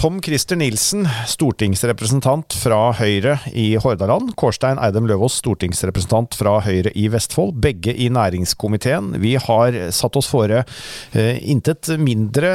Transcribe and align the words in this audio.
Tom 0.00 0.22
Christer 0.22 0.56
Nilsen, 0.56 1.02
stortingsrepresentant 1.28 2.54
fra 2.56 2.78
Høyre 2.96 3.34
i 3.52 3.74
Hordaland. 3.76 4.30
Kårstein 4.40 4.78
Eidem 4.80 5.04
Løvaas, 5.04 5.34
stortingsrepresentant 5.42 6.32
fra 6.40 6.54
Høyre 6.64 6.88
i 6.96 7.02
Vestfold. 7.12 7.58
Begge 7.60 7.92
i 7.92 8.06
næringskomiteen. 8.08 9.10
Vi 9.20 9.34
har 9.36 9.76
satt 9.92 10.16
oss 10.16 10.30
fore 10.32 10.62
eh, 11.12 11.36
intet 11.52 11.90
mindre 12.00 12.52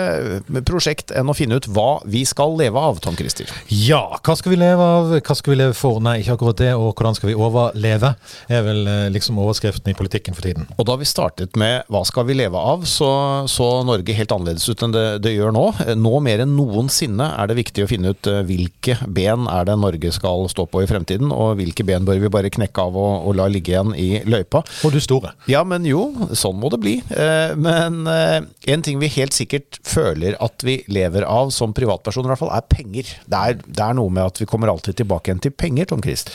prosjekt 0.66 1.14
enn 1.14 1.30
å 1.30 1.36
finne 1.38 1.60
ut 1.60 1.68
hva 1.70 2.00
vi 2.10 2.24
skal 2.26 2.58
leve 2.58 2.82
av, 2.82 2.98
Tom 3.06 3.14
Christer. 3.20 3.54
Ja, 3.70 4.02
hva 4.26 4.34
skal 4.40 4.56
vi 4.56 4.60
leve 4.64 4.90
av? 4.96 5.14
Hva 5.20 5.38
skal 5.38 5.54
vi 5.54 5.60
leve 5.62 5.78
for? 5.78 6.02
Nei, 6.02 6.16
ikke 6.24 6.40
akkurat 6.40 6.64
det. 6.64 6.72
Og 6.74 6.96
hvordan 6.96 7.20
skal 7.20 7.30
vi 7.30 7.38
overleve? 7.38 8.16
er 8.50 8.66
vel 8.66 8.90
eh, 8.90 9.04
liksom 9.14 9.38
overskriften 9.46 9.94
i 9.94 9.98
politikken 10.02 10.34
for 10.34 10.50
tiden. 10.50 10.66
Og 10.80 10.90
da 10.90 10.98
vi 10.98 11.06
startet 11.06 11.54
med 11.62 11.86
hva 11.94 12.02
skal 12.10 12.26
vi 12.26 12.40
leve 12.42 12.58
av, 12.74 12.90
så 12.90 13.14
så 13.46 13.70
Norge 13.86 14.18
helt 14.18 14.34
annerledes 14.34 14.66
ut 14.66 14.82
enn 14.82 14.98
det, 14.98 15.06
det 15.22 15.38
gjør 15.38 15.54
nå. 15.54 15.68
Nå 16.02 16.18
mer 16.26 16.42
enn 16.42 16.58
noensinne 16.58 17.35
er 17.36 17.50
det 17.50 17.58
viktig 17.60 17.86
å 17.86 17.90
finne 17.90 18.14
ut 18.16 18.30
eh, 18.30 18.42
hvilke 18.48 18.98
ben 19.12 19.48
er 19.52 19.68
det 19.68 19.78
Norge 19.82 20.12
skal 20.16 20.48
stå 20.52 20.66
på 20.72 20.84
i 20.84 20.90
fremtiden, 20.90 21.32
og 21.34 21.60
hvilke 21.60 21.86
ben 21.88 22.08
bør 22.08 22.22
vi 22.24 22.32
bare 22.34 22.52
knekke 22.54 22.86
av 22.88 22.98
og, 23.00 23.28
og 23.30 23.38
la 23.40 23.48
ligge 23.52 23.74
igjen 23.74 23.94
i 24.00 24.22
løypa. 24.28 24.64
Og 24.88 24.96
du 24.96 25.00
store. 25.04 25.34
Ja, 25.52 25.64
men 25.68 25.88
jo, 25.88 26.08
sånn 26.38 26.60
må 26.62 26.72
det 26.74 26.82
bli. 26.84 26.96
Eh, 27.16 27.56
men 27.60 28.06
eh, 28.12 28.40
en 28.74 28.86
ting 28.86 29.02
vi 29.02 29.12
helt 29.18 29.36
sikkert 29.36 29.80
føler 29.86 30.38
at 30.44 30.66
vi 30.66 30.80
lever 30.92 31.28
av 31.28 31.52
som 31.56 31.76
privatpersoner, 31.76 32.30
i 32.30 32.34
hvert 32.34 32.44
fall, 32.46 32.56
er 32.56 32.70
penger. 32.72 33.12
Det 33.26 33.42
er, 33.42 33.60
det 33.66 33.86
er 33.86 34.00
noe 34.00 34.14
med 34.14 34.26
at 34.26 34.42
vi 34.42 34.50
kommer 34.50 34.72
alltid 34.72 35.02
tilbake 35.02 35.32
igjen 35.32 35.44
til 35.44 35.56
penger, 35.56 35.92
Tom 35.92 36.04
Christ. 36.06 36.32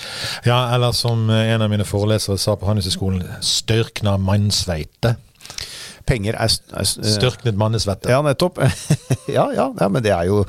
Ja, 0.48 0.62
eller 0.74 0.94
som 0.96 1.28
en 1.30 1.64
av 1.64 1.72
mine 1.72 1.88
forelesere 1.88 2.38
sa 2.40 2.56
på 2.58 2.68
Handelshøyskolen, 2.68 3.24
størkna 3.44 4.16
mannsveite 4.20 5.16
penger 6.08 6.36
er, 6.38 6.52
er 6.76 6.86
Styrknet 6.88 7.58
mannesvette. 7.60 8.10
Ja, 8.12 8.20
nettopp. 8.24 8.60
ja, 9.36 9.46
ja, 9.56 9.66
ja, 9.68 9.88
men 9.88 10.04
det 10.04 10.12
er 10.14 10.28
jo 10.30 10.42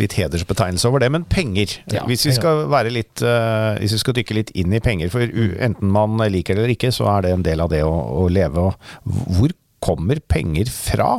litt 0.00 0.16
hedersbetegnelse 0.18 0.88
over 0.90 1.02
det. 1.02 1.10
Men 1.14 1.26
penger. 1.30 1.78
Ja, 1.92 2.06
hvis 2.08 2.26
vi 2.28 2.34
skal 2.36 2.66
være 2.72 2.92
litt 2.94 3.22
uh, 3.24 3.76
Hvis 3.80 3.96
vi 3.96 4.02
skal 4.02 4.16
dykke 4.18 4.38
litt 4.40 4.52
inn 4.58 4.74
i 4.76 4.82
penger, 4.82 5.12
for 5.12 5.22
enten 5.22 5.92
man 5.92 6.18
liker 6.32 6.56
det 6.56 6.64
eller 6.64 6.74
ikke, 6.76 6.92
så 6.94 7.08
er 7.16 7.26
det 7.26 7.36
en 7.36 7.46
del 7.46 7.62
av 7.64 7.72
det 7.72 7.82
å, 7.86 7.94
å 8.24 8.26
leve. 8.32 8.70
Hvor 9.06 9.54
kommer 9.84 10.20
penger 10.28 10.70
fra? 10.72 11.10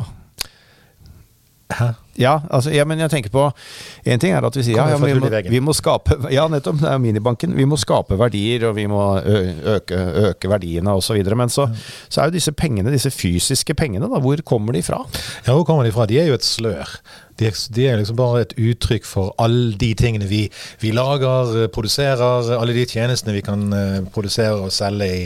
Hæ? 1.78 1.94
Ja, 2.18 2.40
altså, 2.50 2.72
ja, 2.74 2.86
men 2.90 2.98
jeg 2.98 3.12
tenker 3.14 3.30
på 3.34 3.44
En 4.10 4.22
ting 4.22 4.34
er 4.34 4.46
at 4.48 4.56
vi 4.58 4.64
sier 4.66 4.80
ja, 4.80 4.88
ja 4.90 4.98
vi, 4.98 5.14
må, 5.20 5.30
vi, 5.30 5.60
må, 5.62 5.76
skape 5.78 6.18
Ja, 6.34 6.48
nettopp. 6.50 6.80
Det 6.82 6.90
er 6.90 7.02
minibanken. 7.02 7.54
Vi 7.58 7.68
må 7.70 7.78
skape 7.80 8.18
verdier, 8.20 8.68
og 8.70 8.76
vi 8.78 8.88
må 8.90 9.02
øke, 9.22 10.00
øke 10.32 10.50
verdiene 10.52 10.96
osv. 10.98 11.22
Men 11.38 11.54
så, 11.54 11.68
så, 12.10 12.22
er 12.22 12.32
jo 12.32 12.38
disse 12.38 12.54
pengene, 12.58 12.94
disse 12.94 13.12
fysiske 13.14 13.76
pengene, 13.78 14.10
da, 14.10 14.22
hvor 14.24 14.42
kommer 14.48 14.76
de 14.78 14.84
fra? 14.86 15.04
Ja, 15.46 15.54
hvor 15.54 15.66
kommer 15.68 15.86
de 15.86 15.94
fra? 15.96 16.08
De 16.10 16.20
er 16.22 16.32
jo 16.32 16.38
et 16.38 16.46
slør. 16.48 16.98
De, 17.38 17.52
de 17.76 17.86
er 17.86 18.00
liksom 18.00 18.18
bare 18.18 18.42
et 18.46 18.54
uttrykk 18.58 19.06
for 19.06 19.34
alle 19.42 19.76
de 19.78 19.92
tingene 19.98 20.26
vi, 20.30 20.48
vi, 20.82 20.92
lager, 20.96 21.54
eh, 21.64 21.68
produserer, 21.74 22.50
alle 22.58 22.74
de 22.74 22.86
tjenestene 22.90 23.36
vi 23.36 23.44
kan 23.46 23.68
uh, 23.74 24.00
produsere 24.14 24.56
og 24.58 24.74
selge 24.74 25.08
i, 25.08 25.20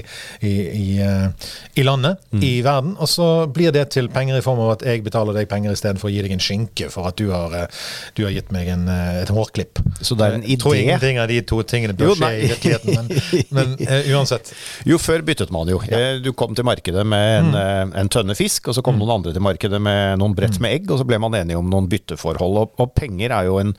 i, 0.43 0.51
i, 0.51 0.87
uh, 0.99 1.51
i 1.79 1.85
landet, 1.87 2.19
mm. 2.31 2.43
i 2.43 2.51
verden. 2.65 2.97
Og 2.99 3.09
så 3.09 3.29
blir 3.51 3.71
det 3.75 3.87
til 3.95 4.09
penger 4.11 4.39
i 4.39 4.43
form 4.43 4.59
av 4.65 4.73
at 4.75 4.85
jeg 4.87 5.05
betaler 5.05 5.37
deg 5.39 5.49
penger 5.51 5.77
istedenfor 5.77 6.09
å 6.09 6.13
gi 6.13 6.25
deg 6.25 6.35
en 6.35 6.43
skinke 6.43 6.89
for 6.91 7.07
at 7.07 7.19
du 7.21 7.31
har, 7.31 7.55
uh, 7.55 7.87
du 8.17 8.25
har 8.27 8.35
gitt 8.35 8.51
meg 8.51 8.73
en, 8.75 8.87
et 8.91 9.31
hårklipp. 9.31 9.79
Så 10.01 10.19
det 10.19 10.27
er 10.27 10.37
en 10.39 10.43
idé? 10.43 10.57
Jeg 10.57 10.63
tror 10.65 10.77
ingenting 10.81 11.21
av 11.23 11.31
de 11.31 11.39
to 11.47 11.61
tingene 11.63 11.95
bør 11.97 12.17
skje 12.19 12.31
i 12.35 12.51
virkeligheten, 12.51 12.99
men, 12.99 13.39
men 13.55 13.75
uansett. 14.17 14.51
Jo, 14.89 14.99
før 15.01 15.23
byttet 15.25 15.53
man 15.53 15.71
jo. 15.71 15.79
Ja. 15.87 16.17
Du 16.19 16.33
kom 16.35 16.57
til 16.57 16.67
markedet 16.67 17.07
med 17.07 17.31
en, 17.39 17.53
mm. 17.55 17.95
en 18.03 18.11
tønne 18.11 18.35
fisk, 18.35 18.67
og 18.67 18.75
så 18.75 18.83
kom 18.83 18.99
mm. 18.99 19.03
noen 19.05 19.15
andre 19.19 19.35
til 19.35 19.47
markedet 19.47 19.79
med 19.81 20.19
noen 20.19 20.35
brett 20.35 20.59
mm. 20.59 20.65
med 20.65 20.79
egg, 20.79 20.91
og 20.91 20.99
så 20.99 21.07
ble 21.07 21.21
man 21.21 21.39
enige 21.39 21.59
om 21.59 21.71
noen 21.71 21.87
bytter 21.91 22.00
bytteforhold. 22.01 22.59
Og, 22.61 22.75
og 22.81 22.93
penger 22.97 23.33
er 23.35 23.47
jo 23.47 23.59
en, 23.61 23.73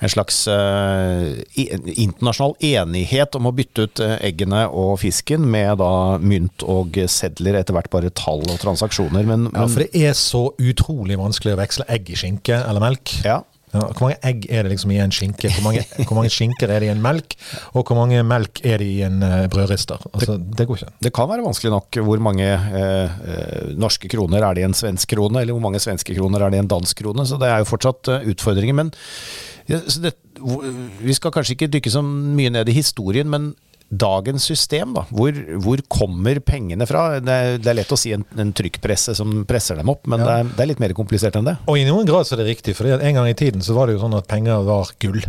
en 0.00 0.12
slags 0.12 0.44
uh, 0.50 1.34
internasjonal 1.58 2.56
enighet 2.64 3.36
om 3.38 3.50
å 3.50 3.54
bytte 3.54 3.86
ut 3.86 4.02
eh, 4.02 4.16
eggene 4.28 4.64
og 4.70 4.96
fisken 5.02 5.44
med 5.50 5.78
da 5.82 6.18
mynt 6.22 6.64
og 6.66 6.96
sedler, 7.10 7.58
etter 7.58 7.76
hvert 7.76 7.90
bare 7.92 8.12
tall 8.14 8.44
og 8.46 8.60
transaksjoner. 8.62 9.26
Men, 9.26 9.48
men 9.50 9.58
ja, 9.58 9.68
for 9.70 9.84
det 9.84 10.04
er 10.06 10.14
så 10.18 10.46
utrolig 10.62 11.18
vanskelig 11.20 11.56
å 11.56 11.60
veksle 11.60 11.88
egg 11.92 12.12
i 12.14 12.18
skinke 12.18 12.60
eller 12.62 12.84
melk. 12.84 13.18
Ja, 13.26 13.42
ja, 13.74 13.84
hvor 13.90 14.06
mange 14.06 14.18
egg 14.30 14.44
er 14.48 14.64
det 14.64 14.70
liksom 14.72 14.92
i 14.94 15.00
en 15.02 15.14
skinke? 15.14 15.50
Hvor 15.56 15.64
mange, 15.66 15.82
hvor 16.06 16.18
mange, 16.18 16.30
skinker 16.32 16.70
er 16.70 16.84
det 16.84 16.88
i 16.88 16.92
en 16.92 17.02
melk? 17.04 17.34
Og 17.72 17.82
hvor 17.82 17.98
mange 17.98 18.22
melk 18.26 18.62
er 18.62 18.78
det 18.82 18.86
i 18.86 19.00
en 19.06 19.18
uh, 19.24 19.46
brødrister? 19.50 20.00
Altså, 20.12 20.38
det, 20.38 20.58
det, 20.60 20.68
går 20.68 20.80
ikke. 20.80 20.94
Det 21.08 21.12
kan 21.16 21.30
være 21.30 21.46
vanskelig 21.46 21.74
nok. 21.74 22.00
Hvor 22.06 22.22
mange 22.22 22.46
uh, 22.54 23.74
norske 23.80 24.10
kroner 24.12 24.46
er 24.46 24.56
det 24.56 24.64
i 24.64 24.68
en 24.68 24.78
svensk 24.78 25.10
krone? 25.16 25.42
Eller 25.42 25.56
hvor 25.56 25.64
mange 25.66 25.82
svenske 25.82 26.16
kroner 26.16 26.46
er 26.46 26.54
det 26.54 26.62
i 26.62 26.64
en 26.64 26.70
dansk 26.70 27.02
krone? 27.02 27.26
Så 27.26 27.40
det 27.42 27.50
er 27.50 27.64
jo 27.64 27.70
fortsatt 27.72 28.14
uh, 28.14 28.30
utfordringer. 28.30 28.78
Men 28.78 28.94
ja, 29.68 29.82
det, 29.82 30.14
vi 31.00 31.16
skal 31.16 31.34
kanskje 31.34 31.58
ikke 31.58 31.72
dykke 31.76 31.92
så 31.92 32.02
mye 32.04 32.52
ned 32.54 32.70
i 32.70 32.78
historien, 32.78 33.30
men 33.30 33.54
dagens 33.88 34.44
system, 34.48 34.94
da, 34.96 35.04
hvor, 35.14 35.36
hvor, 35.62 35.82
kommer 35.92 36.40
pengene 36.42 36.86
fra? 36.88 37.20
Det 37.22 37.34
er, 37.34 37.58
det 37.62 37.70
er 37.70 37.78
lett 37.78 37.92
å 37.94 37.98
si 37.98 38.14
en, 38.16 38.24
en, 38.40 38.52
trykkpresse 38.56 39.14
som 39.18 39.42
presser 39.48 39.78
dem 39.78 39.90
opp, 39.92 40.08
men 40.10 40.22
ja. 40.22 40.26
det, 40.26 40.34
er, 40.34 40.50
det, 40.50 40.62
er, 40.64 40.70
litt 40.72 40.82
mer 40.82 40.96
komplisert 40.96 41.38
enn 41.38 41.50
det. 41.50 41.56
Og 41.70 41.78
i 41.78 41.86
noen 41.88 42.08
grad 42.08 42.26
så 42.26 42.36
er 42.36 42.42
det 42.42 42.50
riktig, 42.52 42.76
for 42.78 42.90
en 42.90 43.18
gang 43.20 43.28
i 43.30 43.36
tiden 43.38 43.64
så 43.64 43.76
var 43.76 43.88
det 43.88 43.98
jo 43.98 44.04
sånn 44.04 44.16
at 44.18 44.28
penger 44.30 44.64
var 44.66 44.90
gull 45.02 45.20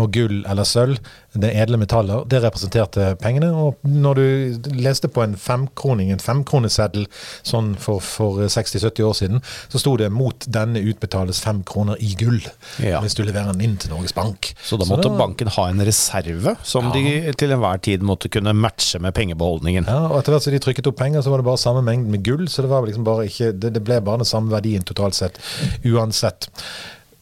og 0.00 0.12
gull 0.14 0.42
eller 0.48 0.66
sølv, 0.66 0.98
det 1.32 1.50
edle 1.56 1.78
metaller, 1.80 2.26
det 2.28 2.42
representerte 2.44 3.12
pengene. 3.20 3.48
Og 3.56 3.78
når 3.88 4.18
du 4.18 4.70
leste 4.76 5.08
på 5.12 5.22
en 5.24 5.34
femkroning, 5.38 6.10
en 6.12 6.22
femkroneseddel 6.22 7.06
sånn 7.48 7.72
for, 7.80 8.02
for 8.04 8.42
60-70 8.52 9.06
år 9.08 9.16
siden, 9.16 9.42
så 9.72 9.80
sto 9.80 9.94
det 10.00 10.10
'mot 10.12 10.46
denne 10.46 10.80
utbetales 10.80 11.40
fem 11.40 11.62
kroner 11.64 11.96
i 12.00 12.12
gull', 12.20 12.44
ja. 12.84 13.00
hvis 13.00 13.16
du 13.16 13.24
leverer 13.24 13.52
den 13.52 13.64
inn 13.64 13.76
til 13.80 13.92
Norges 13.92 14.16
Bank. 14.16 14.52
Så 14.62 14.76
da 14.76 14.88
måtte 14.88 15.08
så 15.08 15.12
da, 15.12 15.18
banken 15.18 15.52
ha 15.56 15.68
en 15.68 15.84
reserve 15.84 16.56
som 16.62 16.90
ja. 16.90 16.92
de 16.96 17.36
til 17.38 17.52
enhver 17.52 17.80
tid 17.80 18.04
måtte 18.04 18.28
kunne 18.32 18.52
matche 18.52 19.00
med 19.00 19.16
pengebeholdningen? 19.16 19.88
Ja, 19.88 20.08
og 20.10 20.20
etter 20.20 20.36
hvert 20.36 20.48
som 20.48 20.56
de 20.56 20.62
trykket 20.62 20.88
opp 20.88 21.00
penger, 21.00 21.24
så 21.24 21.32
var 21.32 21.40
det 21.40 21.48
bare 21.48 21.60
samme 21.60 21.84
mengden 21.84 22.12
med 22.12 22.24
gull, 22.24 22.48
så 22.48 22.64
det, 22.64 22.72
var 22.72 22.84
liksom 22.86 23.04
bare 23.04 23.28
ikke, 23.28 23.52
det, 23.52 23.74
det 23.76 23.84
ble 23.84 24.00
bare 24.04 24.20
den 24.24 24.28
samme 24.28 24.52
verdien 24.52 24.84
totalt 24.84 25.16
sett, 25.16 25.40
uansett 25.84 26.50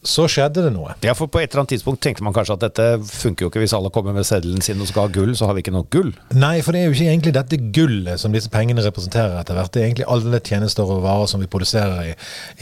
så 0.01 0.25
skjedde 0.29 0.63
det 0.65 0.71
noe. 0.73 0.95
Ja, 1.05 1.13
for 1.17 1.29
på 1.29 1.41
et 1.41 1.51
eller 1.51 1.61
annet 1.61 1.75
tidspunkt 1.75 2.01
tenkte 2.01 2.25
man 2.25 2.33
kanskje 2.33 2.55
at 2.57 2.63
dette 2.63 2.85
funker 3.05 3.45
jo 3.45 3.51
ikke 3.51 3.61
hvis 3.61 3.75
alle 3.77 3.91
kommer 3.93 4.15
med 4.15 4.25
seddelen 4.25 4.63
sin 4.65 4.81
og 4.81 4.89
skal 4.89 5.05
ha 5.05 5.13
gull, 5.13 5.35
så 5.37 5.49
har 5.49 5.57
vi 5.57 5.61
ikke 5.61 5.75
nok 5.75 5.91
gull. 5.93 6.09
Nei, 6.33 6.55
for 6.65 6.73
det 6.73 6.81
er 6.81 6.89
jo 6.89 6.95
ikke 6.95 7.09
egentlig 7.11 7.35
dette 7.37 7.59
gullet 7.75 8.21
som 8.21 8.33
disse 8.33 8.49
pengene 8.53 8.85
representerer 8.85 9.37
etter 9.41 9.57
hvert. 9.57 9.73
Det 9.73 9.83
er 9.83 9.89
egentlig 9.91 10.09
alle 10.09 10.41
tjenester 10.41 10.89
og 10.89 11.03
varer 11.05 11.29
som 11.29 11.43
vi 11.43 11.49
produserer 11.51 12.11
i, 12.11 12.15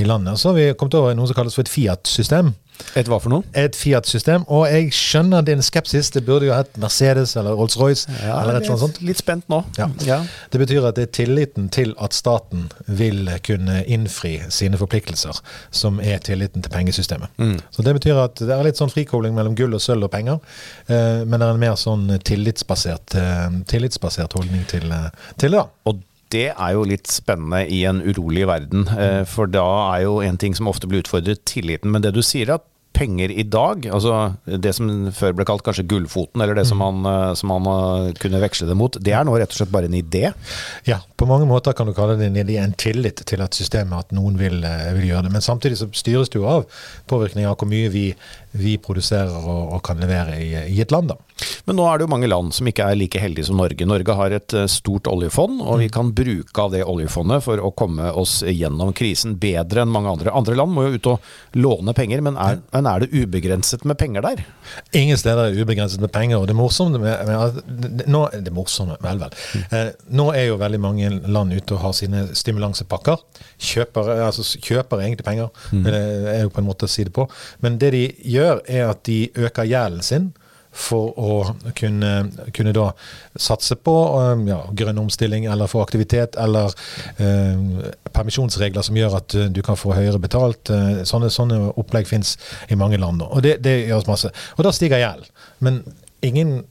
i 0.03 0.07
landet. 0.09 0.41
Så 0.41 0.51
har 0.51 0.59
vi 0.59 0.73
kommet 0.75 0.99
over 0.99 1.15
i 1.15 1.19
noe 1.19 1.31
som 1.31 1.39
kalles 1.39 1.55
for 1.55 1.63
et 1.63 1.71
Fiat-system. 1.71 2.51
Et 2.97 3.07
hva 3.09 3.19
for 3.21 3.31
noe? 3.31 3.45
Et 3.57 3.75
Fiat-system. 3.75 4.45
Og 4.51 4.65
jeg 4.69 4.89
skjønner 4.95 5.43
din 5.45 5.61
skepsis. 5.63 6.11
Det 6.15 6.23
burde 6.25 6.47
jo 6.49 6.55
hett 6.55 6.77
Mercedes 6.81 7.35
eller 7.39 7.57
Rolls-Royce. 7.57 8.09
Ja, 8.23 8.39
eller 8.41 8.59
et 8.59 8.69
sånt. 8.69 9.01
Litt 9.05 9.21
spent 9.21 9.47
nå. 9.51 9.61
Ja. 9.77 9.89
ja. 10.07 10.19
Det 10.51 10.61
betyr 10.61 10.89
at 10.89 10.97
det 10.97 11.07
er 11.07 11.13
tilliten 11.19 11.69
til 11.73 11.93
at 12.01 12.15
staten 12.17 12.67
vil 12.85 13.29
kunne 13.45 13.83
innfri 13.85 14.37
sine 14.53 14.79
forpliktelser, 14.79 15.41
som 15.75 16.01
er 16.01 16.21
tilliten 16.25 16.65
til 16.65 16.73
pengesystemet. 16.73 17.31
Mm. 17.37 17.57
Så 17.75 17.85
det 17.85 17.95
betyr 17.99 18.23
at 18.23 18.41
det 18.41 18.55
er 18.55 18.65
litt 18.65 18.79
sånn 18.79 18.91
frikobling 18.93 19.37
mellom 19.37 19.57
gull 19.59 19.77
og 19.77 19.83
sølv 19.83 20.09
og 20.09 20.13
penger, 20.13 20.39
eh, 20.87 21.23
men 21.25 21.37
det 21.37 21.45
er 21.45 21.55
en 21.55 21.61
mer 21.61 21.77
sånn 21.79 22.07
tillitsbasert, 22.25 23.15
eh, 23.19 23.47
tillitsbasert 23.69 24.35
holdning 24.39 24.65
til, 24.71 24.89
eh, 24.91 25.09
til 25.41 25.57
det. 25.57 25.65
Og 25.89 26.01
det 26.33 26.49
er 26.53 26.73
jo 26.75 26.87
litt 26.87 27.09
spennende 27.09 27.63
i 27.65 27.83
en 27.89 28.01
urolig 28.05 28.47
verden. 28.49 28.87
Eh, 28.93 29.23
for 29.29 29.49
da 29.49 29.67
er 29.95 30.05
jo 30.05 30.19
en 30.25 30.37
ting 30.41 30.57
som 30.57 30.69
ofte 30.69 30.89
blir 30.89 31.03
utfordret, 31.03 31.45
tilliten. 31.49 31.93
Men 31.93 32.05
det 32.05 32.13
du 32.17 32.21
sier, 32.25 32.53
at 32.53 32.65
penger 32.99 33.31
i 33.31 33.45
dag, 33.47 33.85
altså 33.93 34.33
det 34.43 34.73
som 34.75 34.89
før 35.15 35.35
ble 35.37 35.45
kalt 35.47 35.63
kanskje 35.63 35.85
gullfoten, 35.87 36.41
eller 36.41 36.57
det 36.57 36.65
som 36.67 36.81
han, 36.83 36.97
man, 37.05 37.29
eh, 37.29 37.35
som 37.39 37.53
man 37.53 37.69
eh, 37.69 38.09
kunne 38.19 38.41
veksle 38.43 38.67
det 38.67 38.75
mot, 38.77 38.97
det 38.99 39.13
er 39.15 39.25
nå 39.27 39.37
rett 39.37 39.53
og 39.53 39.61
slett 39.61 39.73
bare 39.73 39.89
en 39.89 39.97
idé? 39.97 40.25
Ja, 40.89 40.99
på 41.19 41.27
mange 41.29 41.47
måter 41.49 41.77
kan 41.77 41.89
du 41.89 41.95
kalle 41.97 42.17
det 42.19 42.27
en 42.29 42.41
idé, 42.41 42.57
en 42.59 42.75
tillit 42.77 43.23
til 43.29 43.45
at 43.45 43.57
systemet, 43.57 44.09
at 44.09 44.17
noen 44.17 44.37
vil, 44.41 44.59
vil 44.97 45.09
gjøre 45.11 45.27
det. 45.27 45.33
Men 45.37 45.45
samtidig 45.45 45.79
så 45.79 45.89
styres 45.95 46.33
det 46.33 46.41
jo 46.41 46.49
av 46.49 46.67
påvirkning 47.09 47.47
av 47.49 47.57
hvor 47.57 47.69
mye 47.71 47.93
vi 47.93 48.09
vi 48.57 48.77
produserer 48.81 49.33
og, 49.43 49.75
og 49.75 49.81
kan 49.85 49.99
levere 50.01 50.39
i, 50.41 50.49
i, 50.73 50.79
et 50.81 50.91
land. 50.93 51.11
da. 51.11 51.17
Men 51.65 51.77
nå 51.79 51.85
er 51.87 51.99
det 51.99 52.05
jo 52.05 52.11
mange 52.11 52.29
land 52.29 52.53
som 52.55 52.67
ikke 52.69 52.87
er 52.89 52.97
like 52.99 53.21
heldige 53.21 53.47
som 53.49 53.59
Norge. 53.59 53.87
Norge 53.87 54.15
har 54.17 54.35
et 54.35 54.55
eh, 54.57 54.67
stort 54.71 55.07
oljefond, 55.09 55.61
og 55.61 55.79
vi 55.81 55.89
mm. 55.89 55.93
kan 55.95 56.11
bruke 56.15 56.63
av 56.63 56.73
det 56.73 56.83
oljefondet 56.87 57.43
for 57.45 57.61
å 57.61 57.71
komme 57.77 58.09
oss 58.17 58.39
gjennom 58.43 58.91
krisen 58.97 59.37
bedre 59.41 59.83
enn 59.83 59.93
mange 59.93 60.13
andre. 60.15 60.33
Andre 60.35 60.57
land 60.59 60.73
må 60.75 60.87
jo 60.87 60.97
ut 60.97 61.11
og 61.13 61.29
låne 61.59 61.93
penger, 61.97 62.23
men 62.25 62.39
er, 62.41 62.59
men 62.73 62.89
er 62.89 63.03
det 63.03 63.11
ubegrenset 63.13 63.85
med 63.89 63.99
penger 64.01 64.25
der? 64.25 64.43
Ingen 64.97 65.19
steder 65.19 65.49
er 65.49 65.61
ubegrenset 65.61 66.01
med 66.03 66.13
penger. 66.15 66.41
og 66.41 66.49
Det 66.49 66.57
morsomme 66.57 67.01
med, 67.01 67.29
med, 67.29 68.03
nå, 68.09 68.25
det 68.33 68.55
morsomme, 68.55 68.97
vel, 69.03 69.21
vel. 69.21 69.37
Mm. 69.53 69.67
Eh, 69.77 69.93
nå 70.19 70.29
er 70.35 70.49
jo 70.49 70.59
veldig 70.61 70.81
mange 70.83 71.13
land 71.27 71.55
ute 71.55 71.77
og 71.77 71.83
har 71.85 71.95
sine 71.97 72.25
stimulansepakker. 72.37 73.23
Kjøper, 73.69 74.13
altså, 74.27 74.45
kjøper 74.57 75.05
egentlig 75.05 75.27
penger, 75.27 75.53
mm. 75.71 75.87
er 75.89 76.43
jo 76.43 76.53
på 76.53 76.63
en 76.63 76.69
måte 76.69 76.89
å 76.89 76.91
si 76.91 77.05
det 77.07 77.15
på. 77.15 77.29
Men 77.63 77.79
det 77.81 77.93
de 77.95 78.05
gjør, 78.35 78.63
er 78.67 78.89
at 78.89 79.03
de 79.07 79.23
øker 79.37 79.69
gjelden 79.69 80.05
sin 80.05 80.31
for 80.79 81.13
å 81.19 81.33
kunne, 81.77 82.11
kunne 82.55 82.73
da 82.75 82.89
satse 83.39 83.75
på 83.75 83.95
um, 84.15 84.45
ja, 84.49 84.59
grønn 84.75 85.01
omstilling 85.01 85.47
eller 85.51 85.69
få 85.71 85.83
aktivitet 85.83 86.37
eller 86.39 86.73
eh, 87.19 87.89
permisjonsregler 88.15 88.85
som 88.85 88.97
gjør 88.97 89.17
at 89.19 89.37
du 89.53 89.61
kan 89.65 89.79
få 89.79 89.93
høyere 89.97 90.21
betalt. 90.21 90.71
Uh, 90.71 91.01
sånne, 91.07 91.31
sånne 91.33 91.59
opplegg 91.79 92.09
fins 92.09 92.37
i 92.71 92.77
mange 92.79 92.99
land 93.01 93.21
nå. 93.21 93.29
Og 93.35 93.43
det, 93.45 93.57
det 93.65 93.75
gjøres 93.89 94.09
masse. 94.09 94.31
Og 94.57 94.65
da 94.65 94.73
stiger 94.75 95.03
gjeld. 95.03 95.29
Men 95.65 95.83
ingen 96.25 96.61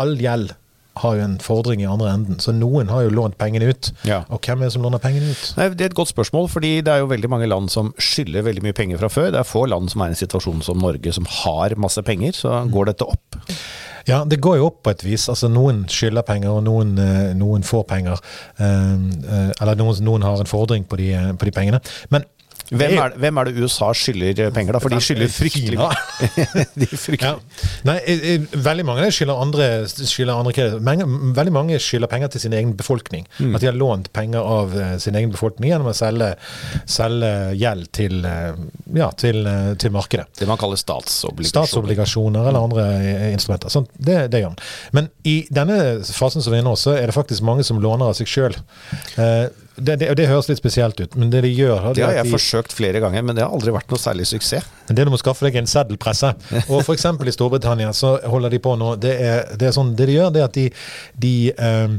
all 0.00 0.16
gjeld 0.20 0.54
har 1.02 1.16
jo 1.18 1.24
en 1.24 1.36
fordring 1.42 1.82
i 1.82 1.88
andre 1.88 2.12
enden. 2.14 2.40
Så 2.42 2.54
noen 2.56 2.90
har 2.92 3.04
jo 3.06 3.14
lånt 3.14 3.38
pengene 3.40 3.70
ut. 3.72 3.92
Ja. 4.08 4.22
Og 4.28 4.44
hvem 4.44 4.62
er 4.62 4.70
det 4.70 4.74
som 4.76 4.84
låner 4.84 5.02
pengene 5.02 5.32
ut? 5.32 5.44
Nei, 5.58 5.68
det 5.74 5.86
er 5.86 5.92
et 5.92 5.98
godt 5.98 6.12
spørsmål, 6.12 6.48
fordi 6.52 6.72
det 6.86 6.94
er 6.94 7.04
jo 7.04 7.10
veldig 7.12 7.30
mange 7.32 7.50
land 7.50 7.70
som 7.72 7.92
skylder 8.00 8.46
veldig 8.46 8.64
mye 8.66 8.76
penger 8.76 9.00
fra 9.02 9.12
før. 9.12 9.30
Det 9.34 9.42
er 9.42 9.48
få 9.48 9.66
land 9.70 9.92
som 9.92 10.04
er 10.04 10.12
i 10.12 10.16
en 10.16 10.22
situasjon 10.22 10.64
som 10.66 10.80
Norge, 10.80 11.14
som 11.16 11.28
har 11.42 11.76
masse 11.80 12.02
penger. 12.06 12.36
Så 12.42 12.56
går 12.72 12.92
dette 12.92 13.08
opp? 13.08 13.40
Ja, 14.08 14.22
det 14.24 14.40
går 14.42 14.58
jo 14.60 14.68
opp 14.70 14.82
på 14.84 14.94
et 14.94 15.04
vis. 15.04 15.28
Altså 15.30 15.50
Noen 15.52 15.84
skylder 15.90 16.26
penger, 16.26 16.52
og 16.56 16.64
noen, 16.66 16.96
eh, 16.98 17.32
noen 17.36 17.64
får 17.66 17.86
penger. 17.90 18.20
Eh, 18.58 18.66
eh, 18.66 19.50
eller 19.60 19.78
noen, 19.78 20.04
noen, 20.04 20.26
har 20.26 20.40
en 20.40 20.50
fordring 20.50 20.86
på 20.88 20.98
de, 21.00 21.12
på 21.38 21.48
de 21.48 21.54
pengene. 21.54 21.80
Men 22.10 22.24
hvem 22.70 22.94
er, 23.02 23.14
hvem 23.18 23.38
er, 23.40 23.48
det 23.48 23.64
USA 23.64 23.88
skylder 23.96 24.50
penger, 24.54 24.76
da? 24.76 24.80
For 24.82 24.92
de 24.92 25.00
skylder 25.02 25.30
fryktelig 25.32 25.78
de. 26.80 26.88
Ja. 27.18 27.32
Nei, 27.88 27.96
veldig 28.54 28.84
mange 28.86 29.08
skylder 29.14 29.40
andre, 29.42 29.68
skylder 29.88 30.38
andre 30.38 30.68
Veldig 30.80 31.54
mange 31.54 31.78
skylder 31.82 32.10
penger 32.10 32.30
til 32.34 32.44
sin 32.44 32.54
egen 32.54 32.76
befolkning. 32.78 33.26
Mm. 33.38 33.54
At 33.56 33.64
de 33.64 33.70
har 33.70 33.78
lånt 33.78 34.10
penger 34.14 34.46
av 34.46 34.76
uh, 34.76 34.92
sin 35.02 35.18
egen 35.18 35.32
befolkning 35.34 35.72
gjennom 35.72 35.90
å 35.90 35.96
selge, 35.96 36.30
selge 36.90 37.32
gjeld 37.58 37.90
til, 37.96 38.20
uh, 38.22 38.54
ja, 38.96 39.10
til, 39.18 39.42
til, 39.80 39.94
markedet. 39.94 40.28
Det 40.38 40.48
man 40.50 40.60
kaller 40.60 40.78
statsobligasjoner. 40.80 41.50
Statsobligasjoner 41.50 42.50
eller 42.52 42.68
andre 42.68 42.86
instrumenter. 43.32 43.72
Sånn, 43.72 43.88
det, 43.96 44.28
det, 44.30 44.44
gjør 44.44 44.54
man. 44.54 44.62
Men 45.00 45.10
i 45.26 45.40
denne 45.50 45.80
fasen 46.06 46.44
som 46.44 46.54
vi 46.54 46.62
er 46.62 46.66
nå, 46.66 46.76
så 46.78 46.94
er 46.98 47.10
det 47.10 47.16
faktisk 47.16 47.46
mange 47.46 47.66
som 47.66 47.82
låner 47.82 48.12
av 48.12 48.18
seg 48.18 48.30
sjøl 48.30 48.54
det, 49.80 49.96
det, 50.00 50.10
det, 50.18 50.26
høres 50.30 50.50
litt 50.50 50.60
spesielt 50.60 51.00
ut, 51.00 51.16
men 51.18 51.32
det 51.32 51.42
de 51.46 51.50
gjør 51.52 51.90
Det 51.96 52.04
har 52.04 52.18
jeg 52.20 52.28
de, 52.28 52.34
forsøkt 52.34 52.74
flere 52.76 53.00
ganger, 53.02 53.24
men 53.26 53.38
det 53.38 53.44
har 53.44 53.54
aldri 53.54 53.72
vært 53.74 53.90
noe 53.92 54.00
særlig 54.00 54.28
suksess. 54.30 54.68
Det 54.90 55.06
du 55.06 55.10
må 55.12 55.18
skaffe 55.20 55.46
deg 55.46 55.56
en 55.60 55.70
seddelpresse. 55.70 56.32
Og 56.72 56.82
f.eks. 56.82 57.06
i 57.06 57.34
Storbritannia 57.34 57.92
så 57.96 58.16
holder 58.28 58.52
de 58.52 58.60
på 58.62 58.74
nå 58.78 58.94
Det, 59.00 59.14
er, 59.16 59.42
det, 59.56 59.70
er 59.70 59.76
sånn, 59.76 59.94
det 59.98 60.10
de 60.10 60.18
gjør, 60.18 60.32
det 60.34 60.42
er 60.42 60.48
at 60.50 60.58
de, 60.58 60.66
de 61.24 61.34
um, 61.56 61.98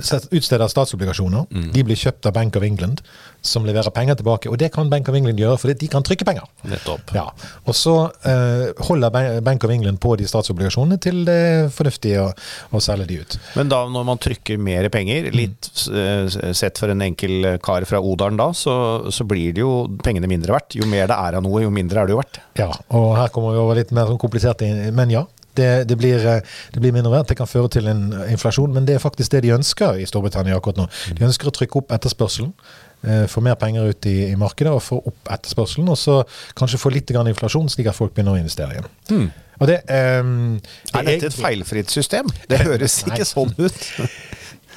utsteder 0.00 0.70
statsobligasjoner. 0.70 1.46
Mm. 1.50 1.68
De 1.74 1.84
blir 1.86 1.98
kjøpt 1.98 2.28
av 2.28 2.34
Bank 2.36 2.56
of 2.58 2.64
England, 2.66 3.02
som 3.44 3.66
leverer 3.66 3.92
penger 3.94 4.18
tilbake. 4.20 4.50
Og 4.50 4.58
det 4.60 4.70
kan 4.74 4.90
Bank 4.92 5.08
of 5.08 5.16
England 5.16 5.40
gjøre, 5.40 5.58
fordi 5.60 5.76
de 5.82 5.90
kan 5.92 6.04
trykke 6.06 6.26
penger. 6.28 6.46
Nettopp. 6.68 7.12
Ja. 7.16 7.26
Og 7.64 7.76
så 7.76 7.94
uh, 8.10 8.84
holder 8.88 9.40
Bank 9.46 9.64
of 9.64 9.72
England 9.74 10.00
på 10.02 10.14
de 10.20 10.28
statsobligasjonene 10.28 11.00
til 11.02 11.22
det 11.28 11.38
er 11.50 11.72
fornuftig 11.74 12.14
å, 12.20 12.28
å, 12.70 12.82
selge 12.84 13.08
de 13.10 13.20
ut. 13.22 13.38
Men 13.58 13.72
da 13.72 13.82
når 13.90 14.06
man 14.12 14.20
trykker 14.22 14.60
mer 14.60 14.88
penger, 14.92 15.30
litt 15.36 15.70
uh, 15.92 16.26
sett 16.56 16.80
for 16.80 16.92
en 16.92 17.04
enkel 17.06 17.56
kar 17.64 17.86
fra 17.88 18.02
Odalen 18.02 18.40
da, 18.40 18.50
så, 18.56 18.74
så, 19.12 19.26
blir 19.30 19.54
det 19.56 19.64
jo 19.64 19.74
pengene 20.04 20.30
mindre 20.30 20.56
verdt. 20.56 20.78
Jo 20.80 20.88
mer 20.90 21.08
det 21.10 21.16
er 21.16 21.38
av 21.38 21.44
noe, 21.44 21.64
jo 21.64 21.72
mindre 21.74 22.02
er 22.02 22.08
det 22.08 22.16
jo 22.16 22.22
verdt. 22.22 22.40
Ja, 22.60 22.70
og 22.96 23.12
her 23.18 23.30
kommer 23.34 23.54
vi 23.54 23.62
over 23.62 23.78
litt 23.78 23.92
mer 23.94 24.10
sånn 24.10 24.20
komplisert, 24.20 24.64
men 24.96 25.12
ja. 25.14 25.26
Det, 25.56 25.88
det, 25.88 25.96
blir, 25.98 26.22
eh, 26.22 26.44
det, 26.74 26.80
blir, 26.82 26.94
mindre 26.94 27.12
verdt. 27.12 27.32
Det 27.32 27.38
kan 27.40 27.50
føre 27.50 27.68
til 27.72 27.88
en 27.90 28.04
inflasjon, 28.30 28.72
men 28.74 28.86
det 28.86 28.96
er 28.96 29.02
faktisk 29.02 29.32
det 29.34 29.42
de 29.46 29.54
ønsker 29.56 29.98
i 29.98 30.06
Storbritannia 30.06 30.56
akkurat 30.56 30.78
nå. 30.78 30.86
De 31.18 31.26
ønsker 31.26 31.50
å 31.50 31.54
trykke 31.54 31.82
opp 31.82 31.94
etterspørselen. 31.96 32.54
Eh, 33.02 33.26
få 33.32 33.40
mer 33.40 33.54
penger 33.56 33.90
ut 33.90 34.06
i, 34.06 34.16
i, 34.28 34.34
markedet 34.36 34.72
og 34.72 34.82
få 34.84 34.98
opp 35.10 35.30
etterspørselen. 35.32 35.88
Og 35.88 35.98
så 35.98 36.20
kanskje 36.58 36.80
få 36.82 36.92
litt 36.94 37.10
inflasjon, 37.10 37.70
slik 37.72 37.88
at 37.90 37.96
folk 37.96 38.14
begynner 38.14 38.36
å 38.36 38.42
investere 38.42 38.76
igjen. 38.76 38.90
Mm. 39.10 39.30
Det, 39.60 39.76
um, 40.24 40.56
det 40.56 40.96
er 40.96 41.04
dette 41.04 41.28
et 41.28 41.36
feilfritt 41.36 41.92
system? 41.92 42.28
Det 42.48 42.62
høres 42.68 43.02
ikke 43.04 43.26
sånn 43.28 43.52
ut. 43.58 43.80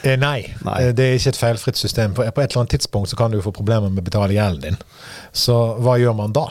Eh, 0.03 0.17
nei, 0.19 0.43
nei, 0.67 0.77
eh, 0.83 0.91
det 0.95 1.05
er 1.05 1.13
ikke 1.15 1.31
et 1.31 1.39
feilfritt 1.39 1.79
system. 1.79 2.15
På, 2.15 2.25
på, 2.27 2.43
et 2.43 2.51
eller 2.51 2.65
annet 2.65 2.75
tidspunkt 2.75 3.11
så 3.11 3.19
kan 3.19 3.31
du 3.31 3.39
få 3.43 3.53
problemer 3.55 3.87
med 3.87 4.03
å 4.03 4.07
betale 4.09 4.35
gjelden 4.35 4.75
din. 4.75 4.81
Så 5.31 5.55
hva 5.79 5.95
gjør 6.01 6.17
man 6.17 6.35
da? 6.35 6.49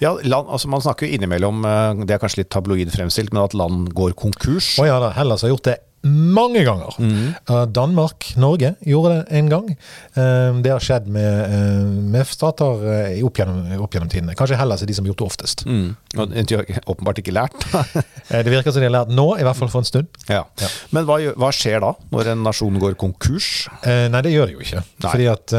Ja, 0.00 0.14
land, 0.22 0.48
altså 0.48 0.70
Man 0.72 0.82
snakker 0.84 1.06
jo 1.06 1.16
innimellom, 1.18 1.64
eh, 1.68 2.04
det 2.08 2.16
er 2.16 2.22
kanskje 2.22 2.42
litt 2.42 2.52
tabloid 2.54 2.92
fremstilt, 2.94 3.34
men 3.34 3.44
at 3.44 3.56
land 3.58 3.92
går 3.96 4.16
konkurs. 4.16 4.78
Å 4.80 4.88
ja 4.88 4.96
da, 5.02 5.12
Hellas 5.18 5.44
har 5.44 5.52
gjort 5.52 5.68
det 5.68 5.78
mange 6.04 6.64
ganger. 6.66 6.94
Mm. 6.98 7.34
Danmark, 7.72 8.26
Norge 8.40 8.74
gjorde 8.84 9.14
det 9.14 9.38
en 9.38 9.48
gang. 9.48 9.70
Uh, 10.16 10.60
det 10.64 10.72
har 10.72 10.82
skjedd 10.84 11.08
med, 11.10 11.50
uh, 11.50 11.88
med 12.14 12.28
stater 12.28 12.84
uh, 12.84 13.24
opp, 13.26 13.38
gjennom, 13.40 13.62
opp, 13.80 13.94
gjennom, 13.94 14.10
tidene. 14.12 14.36
Kanskje 14.38 14.58
Hellas 14.60 14.84
er 14.84 14.90
de 14.90 14.96
som 14.96 15.06
har 15.06 15.12
gjort 15.12 15.22
det 15.22 15.28
oftest. 15.28 15.64
Mm. 15.66 15.94
Og 16.14 16.34
de 16.34 16.58
har 16.58 16.68
åpenbart 16.90 17.20
ikke 17.22 17.34
lært. 17.34 17.56
det 18.30 18.52
virker 18.52 18.74
som 18.74 18.84
de 18.84 18.88
har 18.88 18.96
lært 18.98 19.14
nå, 19.14 19.26
i 19.40 19.46
hvert 19.46 19.58
fall 19.58 19.72
for 19.72 19.84
en 19.84 19.88
stund. 19.88 20.10
Ja. 20.28 20.44
Ja. 20.60 20.70
Men 20.94 21.08
hva, 21.08 21.18
hva, 21.40 21.50
skjer 21.54 21.80
da, 21.84 21.94
når 22.12 22.34
en 22.34 22.44
nasjon 22.46 22.78
går 22.82 22.98
konkurs? 23.00 23.68
nei, 23.84 24.20
det 24.24 24.32
gjør 24.32 24.50
det 24.50 24.56
jo 24.56 24.64
ikke. 24.64 24.82
Nei. 24.84 25.10
Fordi 25.10 25.26
at 25.30 25.54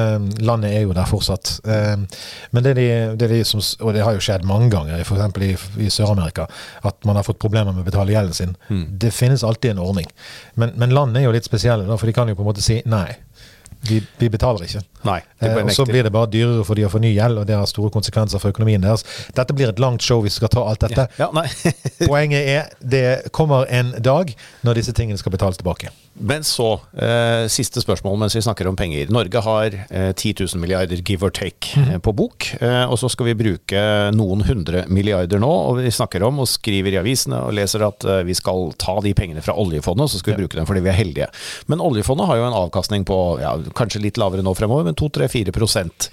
landet 0.45 0.75
er 0.75 0.85
jo 0.85 0.95
der 0.95 1.07
fortsatt. 1.09 1.51
men 1.65 2.65
det, 2.65 2.75
de, 2.77 2.87
det 3.19 3.29
de 3.31 3.41
som, 3.47 3.61
og 3.85 3.93
det 3.95 4.03
har 4.05 4.15
jo 4.15 4.23
skjedd 4.23 4.45
mange 4.47 4.69
ganger, 4.73 5.01
f.eks. 5.03 5.39
i, 5.45 5.85
i 5.85 5.91
Sør-Amerika, 5.93 6.47
at 6.85 7.07
man 7.07 7.19
har 7.19 7.27
fått 7.27 7.41
problemer 7.41 7.73
med 7.73 7.83
å 7.83 7.87
betale 7.87 8.15
gjelden 8.15 8.37
sin. 8.37 8.55
Mm. 8.69 8.85
Det 9.01 9.11
finnes 9.15 9.43
alltid 9.45 9.75
en 9.75 9.83
ordning. 9.85 10.09
Men, 10.55 10.73
men 10.79 10.95
land 10.95 11.17
er 11.17 11.27
jo 11.27 11.35
litt 11.35 11.47
spesielle, 11.47 11.87
for 11.97 12.09
de 12.09 12.15
kan 12.15 12.29
jo 12.29 12.37
på 12.37 12.45
en 12.45 12.51
måte 12.51 12.65
si 12.65 12.81
nei. 12.89 13.09
Vi, 13.85 13.99
vi, 14.17 14.29
betaler 14.33 14.65
ikke. 14.65 14.81
Nei, 15.05 15.19
eh, 15.45 15.57
og 15.61 15.69
Så 15.73 15.85
blir 15.85 16.05
det 16.07 16.11
bare 16.13 16.29
dyrere 16.31 16.63
for 16.65 16.77
de 16.77 16.87
å 16.87 16.89
få 16.89 17.01
ny 17.03 17.11
gjeld, 17.13 17.37
og 17.41 17.45
det 17.45 17.57
har 17.57 17.67
store 17.69 17.91
konsekvenser 17.93 18.41
for 18.41 18.55
økonomien 18.55 18.81
deres. 18.81 19.05
Dette 19.37 19.53
blir 19.53 19.69
et 19.69 19.81
langt 19.81 20.01
show 20.01 20.23
hvis 20.25 20.39
vi 20.39 20.41
skal 20.41 20.53
ta 20.55 20.63
alt 20.65 20.81
dette. 20.87 21.05
Ja, 21.21 21.29
ja, 21.29 21.69
Poenget 22.09 22.49
er 22.55 22.73
det 22.81 23.05
kommer 23.35 23.69
en 23.69 23.93
dag 24.01 24.33
når 24.65 24.81
disse 24.81 24.95
tingene 24.97 25.21
skal 25.21 25.35
betales 25.35 25.61
tilbake. 25.61 25.93
Men 26.17 26.43
så, 26.43 26.79
eh, 26.95 27.47
siste 27.51 27.81
spørsmål 27.83 28.17
mens 28.19 28.35
vi 28.35 28.41
snakker 28.41 28.67
om 28.69 28.75
penger. 28.75 29.09
Norge 29.11 29.41
har 29.43 29.73
eh, 29.89 30.11
10 30.13 30.33
000 30.39 30.61
milliarder, 30.61 31.01
give 31.03 31.25
or 31.25 31.29
take, 31.29 31.73
mm. 31.75 31.89
eh, 31.91 31.99
på 31.99 32.13
bok. 32.15 32.47
Eh, 32.61 32.83
og 32.87 32.95
så 32.99 33.09
skal 33.11 33.27
vi 33.27 33.35
bruke 33.35 33.81
noen 34.15 34.45
hundre 34.47 34.85
milliarder 34.87 35.41
nå, 35.43 35.49
og 35.49 35.81
vi 35.81 35.91
snakker 35.91 36.23
om 36.23 36.39
og 36.39 36.47
skriver 36.47 36.95
i 36.95 36.99
avisene 37.01 37.41
og 37.43 37.57
leser 37.57 37.83
at 37.83 38.07
eh, 38.07 38.21
vi 38.27 38.35
skal 38.37 38.71
ta 38.79 38.95
de 39.03 39.11
pengene 39.17 39.43
fra 39.43 39.57
oljefondet, 39.59 40.07
og 40.07 40.13
så 40.13 40.21
skal 40.21 40.33
vi 40.33 40.37
ja. 40.37 40.43
bruke 40.45 40.59
dem 40.61 40.69
fordi 40.69 40.85
vi 40.85 40.91
er 40.93 40.99
heldige. 41.01 41.27
Men 41.67 41.83
oljefondet 41.83 42.29
har 42.31 42.39
jo 42.39 42.47
en 42.47 42.57
avkastning 42.61 43.03
på 43.07 43.19
ja, 43.43 43.51
kanskje 43.75 44.03
litt 44.05 44.19
lavere 44.21 44.45
nå 44.45 44.55
fremover, 44.55 44.87
men 44.87 44.95
2-3-4% 44.95 46.09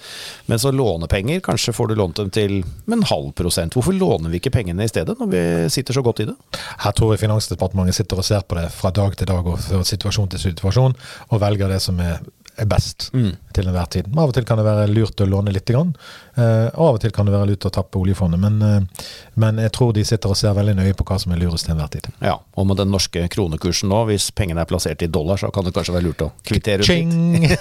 Men 0.51 0.59
så 0.59 0.75
lånepenger, 0.75 1.41
kanskje 1.47 1.77
får 1.77 1.93
du 1.93 1.97
lånt 2.01 2.19
dem 2.19 2.35
til 2.35 2.59
en 2.91 3.07
halv 3.07 3.31
prosent. 3.39 3.79
Hvorfor 3.79 3.95
låner 3.95 4.35
vi 4.35 4.43
ikke 4.43 4.55
pengene 4.59 4.83
i 4.83 4.91
stedet, 4.91 5.15
når 5.21 5.31
vi 5.31 5.45
sitter 5.71 5.95
så 5.95 6.03
godt 6.03 6.25
i 6.25 6.29
det? 6.33 6.37
Her 6.83 6.95
tror 6.97 7.15
jeg 7.15 7.23
Finansdepartementet 7.23 8.01
sitter 8.01 8.19
og 8.19 8.27
ser 8.27 8.43
på 8.43 8.59
det 8.59 8.67
fra 8.75 8.91
dag 8.91 9.15
til 9.17 9.31
dag. 9.31 9.47
og 9.47 9.87
situasjon 9.93 10.33
til 10.33 10.43
situasjon, 10.49 10.97
og 11.31 11.43
velger 11.43 11.73
det 11.73 11.81
som 11.85 12.01
er, 12.03 12.23
er 12.61 12.69
best 12.69 13.09
mm. 13.15 13.31
til 13.57 13.69
enhver 13.69 13.89
tid. 13.93 14.09
Av 14.13 14.29
og 14.29 14.35
til 14.37 14.45
kan 14.49 14.61
det 14.61 14.67
være 14.67 14.89
lurt 14.93 15.21
å 15.23 15.29
låne 15.29 15.53
litt, 15.55 15.65
grann, 15.69 15.93
uh, 16.37 16.69
og 16.75 16.85
av 16.87 16.99
og 16.99 17.01
til 17.05 17.13
kan 17.15 17.29
det 17.29 17.35
være 17.35 17.49
lurt 17.53 17.67
å 17.69 17.73
tappe 17.73 18.01
oljefondet. 18.01 18.41
Men, 18.43 18.59
uh, 18.61 19.07
men, 19.41 19.61
jeg 19.63 19.73
tror 19.77 19.95
de 19.97 20.05
sitter 20.07 20.33
og 20.33 20.39
ser 20.39 20.57
veldig 20.57 20.75
nøye 20.79 20.97
på 20.99 21.07
hva 21.09 21.19
som 21.23 21.33
er 21.33 21.41
lurest 21.41 21.69
til 21.69 21.75
enhver 21.75 21.93
tid. 21.95 22.11
Ja, 22.21 22.39
Og 22.61 22.69
med 22.69 22.81
den 22.81 22.93
norske 22.93 23.25
kronekursen 23.33 23.89
nå, 23.93 24.03
hvis 24.11 24.31
pengene 24.37 24.65
er 24.65 24.69
plassert 24.69 25.05
i 25.05 25.09
dollar, 25.13 25.41
så 25.41 25.53
kan 25.55 25.65
det 25.67 25.75
kanskje 25.77 25.97
være 25.97 26.07
lurt 26.09 26.27
å 26.27 26.31
kvittere 26.45 26.85
ut 26.85 26.93
litt. 26.93 27.57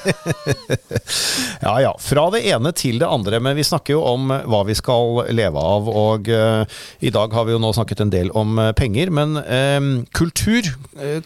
ja 1.66 1.76
ja. 1.86 1.94
Fra 2.02 2.28
det 2.36 2.44
ene 2.52 2.74
til 2.76 3.00
det 3.02 3.08
andre. 3.08 3.40
Men 3.44 3.56
vi 3.56 3.68
snakker 3.68 3.96
jo 3.96 4.04
om 4.12 4.28
hva 4.28 4.64
vi 4.68 4.76
skal 4.78 5.24
leve 5.32 5.62
av. 5.62 5.88
Og 5.88 6.32
uh, 6.32 6.82
i 7.00 7.14
dag 7.14 7.34
har 7.38 7.48
vi 7.48 7.56
jo 7.56 7.64
nå 7.64 7.72
snakket 7.78 8.04
en 8.04 8.14
del 8.14 8.34
om 8.38 8.60
penger. 8.76 9.12
Men 9.12 9.40
kultur 10.16 10.68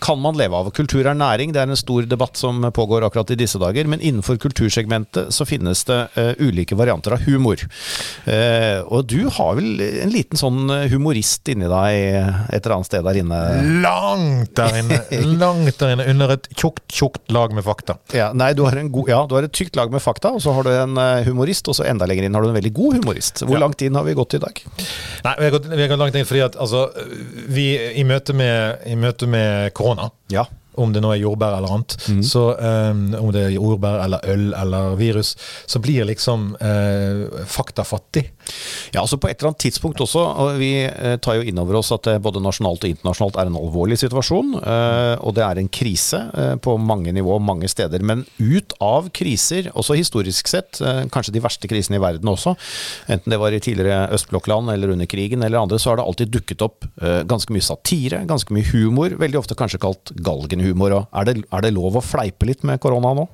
kan 0.02 0.20
man 0.22 0.38
leve 0.38 0.58
av. 0.58 0.70
Kultur 0.76 1.06
er 1.06 1.18
næring. 1.18 1.54
Det 1.56 1.62
er 1.64 1.72
en 1.72 1.80
stor 1.80 2.06
debatt 2.10 2.38
som 2.38 2.62
pågår 2.76 3.06
akkurat 3.08 3.34
i 3.34 3.40
disse 3.40 3.55
dager. 3.62 3.88
Men 3.92 4.02
innenfor 4.02 4.40
kultursegmentet 4.42 5.34
så 5.34 5.48
finnes 5.48 5.84
det 5.90 6.00
uh, 6.18 6.32
ulike 6.40 6.78
varianter 6.78 7.16
av 7.18 7.26
humor. 7.28 7.62
Uh, 8.26 8.82
og 8.86 9.08
du 9.12 9.28
har 9.34 9.56
vel 9.60 9.82
en 10.06 10.14
liten 10.14 10.40
sånn 10.40 10.72
humorist 10.92 11.48
inni 11.52 11.70
deg 11.72 12.00
et 12.54 12.60
eller 12.62 12.78
annet 12.78 12.90
sted 12.90 13.06
der 13.06 13.22
inne? 13.22 13.42
Langt 13.86 14.56
der 14.58 14.80
inne! 14.82 15.02
Langt 15.46 15.80
der 15.82 15.96
inne, 15.96 16.08
under 16.12 16.36
et 16.38 16.50
tjukt, 16.56 16.86
tjukt 16.92 17.34
lag 17.34 17.54
med 17.56 17.66
fakta. 17.66 17.98
Ja, 18.16 18.32
nei, 18.36 18.52
du 18.58 18.64
har, 18.68 18.78
god, 18.92 19.12
ja, 19.12 19.22
du 19.30 19.38
har 19.38 19.48
et 19.48 19.56
tykt 19.56 19.78
lag 19.80 19.94
med 19.94 20.04
fakta, 20.04 20.34
og 20.36 20.44
så 20.44 20.54
har 20.56 20.68
du 20.68 20.74
en 20.74 21.00
humorist, 21.28 21.68
og 21.72 21.78
så 21.78 21.88
enda 21.90 22.08
lenger 22.10 22.28
inn 22.28 22.38
har 22.38 22.46
du 22.46 22.52
en 22.52 22.58
veldig 22.58 22.74
god 22.76 23.00
humorist. 23.00 23.46
Hvor 23.46 23.58
ja. 23.58 23.64
langt 23.66 23.84
inn 23.86 23.98
har 23.98 24.06
vi 24.08 24.18
gått 24.18 24.38
i 24.38 24.42
dag? 24.44 24.62
Nei, 25.26 25.36
Vi 25.40 25.48
har 25.48 25.56
gått, 25.58 25.70
vi 25.72 25.82
har 25.82 25.92
gått 25.92 26.04
langt 26.04 26.20
inn 26.20 26.28
fordi 26.28 26.44
at 26.46 26.60
altså, 26.62 26.88
vi 27.52 27.70
i 28.00 28.06
møte 28.08 28.36
med, 28.38 28.86
i 28.90 28.96
møte 29.00 29.30
med 29.30 29.74
korona 29.78 30.10
ja 30.32 30.46
om 30.82 30.94
det 30.94 31.04
nå 31.04 31.14
er 31.14 31.22
jordbær 31.22 31.58
eller 31.58 31.76
annet, 31.76 31.98
mm. 32.08 32.22
så 32.26 32.46
um, 32.56 33.04
om 33.20 33.32
det 33.36 33.46
er 33.48 33.56
jordbær 33.56 34.02
eller 34.06 34.30
øl 34.34 34.48
eller 34.58 34.96
virus, 35.00 35.36
så 35.66 35.82
blir 35.84 36.08
liksom 36.08 36.52
uh, 36.62 37.44
fakta 37.50 37.86
fattig. 37.88 38.28
Ja, 38.94 39.02
altså 39.02 39.18
På 39.22 39.30
et 39.30 39.40
eller 39.40 39.52
annet 39.54 39.64
tidspunkt 39.66 40.02
også. 40.04 40.22
og 40.22 40.60
Vi 40.60 40.72
eh, 40.86 41.18
tar 41.24 41.40
jo 41.40 41.46
inn 41.48 41.60
over 41.62 41.80
oss 41.80 41.92
at 41.96 42.06
det 42.08 42.18
både 42.24 42.42
nasjonalt 42.44 42.84
og 42.86 42.92
internasjonalt 42.94 43.40
er 43.42 43.50
en 43.50 43.60
alvorlig 43.60 43.98
situasjon. 44.02 44.56
eh, 44.62 45.16
Og 45.26 45.36
det 45.38 45.44
er 45.46 45.62
en 45.62 45.70
krise 45.70 46.22
eh, 46.34 46.56
på 46.62 46.78
mange 46.82 47.14
nivå, 47.16 47.40
mange 47.42 47.70
steder. 47.72 48.04
Men 48.06 48.26
ut 48.40 48.76
av 48.84 49.10
kriser, 49.16 49.72
også 49.74 49.98
historisk 49.98 50.48
sett, 50.52 50.82
eh, 50.82 51.04
kanskje 51.12 51.34
de 51.36 51.44
verste 51.44 51.70
krisene 51.72 52.00
i 52.00 52.04
verden 52.04 52.30
også, 52.32 52.56
enten 53.12 53.32
det 53.34 53.40
var 53.42 53.56
i 53.56 53.60
tidligere 53.64 54.10
østblokkland 54.16 54.72
eller 54.74 54.94
under 54.96 55.10
krigen 55.10 55.44
eller 55.44 55.62
andre, 55.64 55.80
så 55.82 55.92
har 55.94 55.98
det 56.02 56.06
alltid 56.06 56.34
dukket 56.36 56.62
opp 56.66 56.86
eh, 57.02 57.24
ganske 57.28 57.54
mye 57.56 57.66
satire, 57.66 58.26
ganske 58.30 58.54
mye 58.56 58.68
humor. 58.74 59.16
Veldig 59.20 59.40
ofte 59.42 59.58
kanskje 59.58 59.82
kalt 59.82 60.14
galgenhumor. 60.26 61.08
Er 61.16 61.26
det, 61.28 61.40
er 61.52 61.66
det 61.66 61.74
lov 61.76 61.98
å 61.98 62.04
fleipe 62.06 62.46
litt 62.48 62.64
med 62.68 62.80
korona 62.84 63.14
nå? 63.18 63.28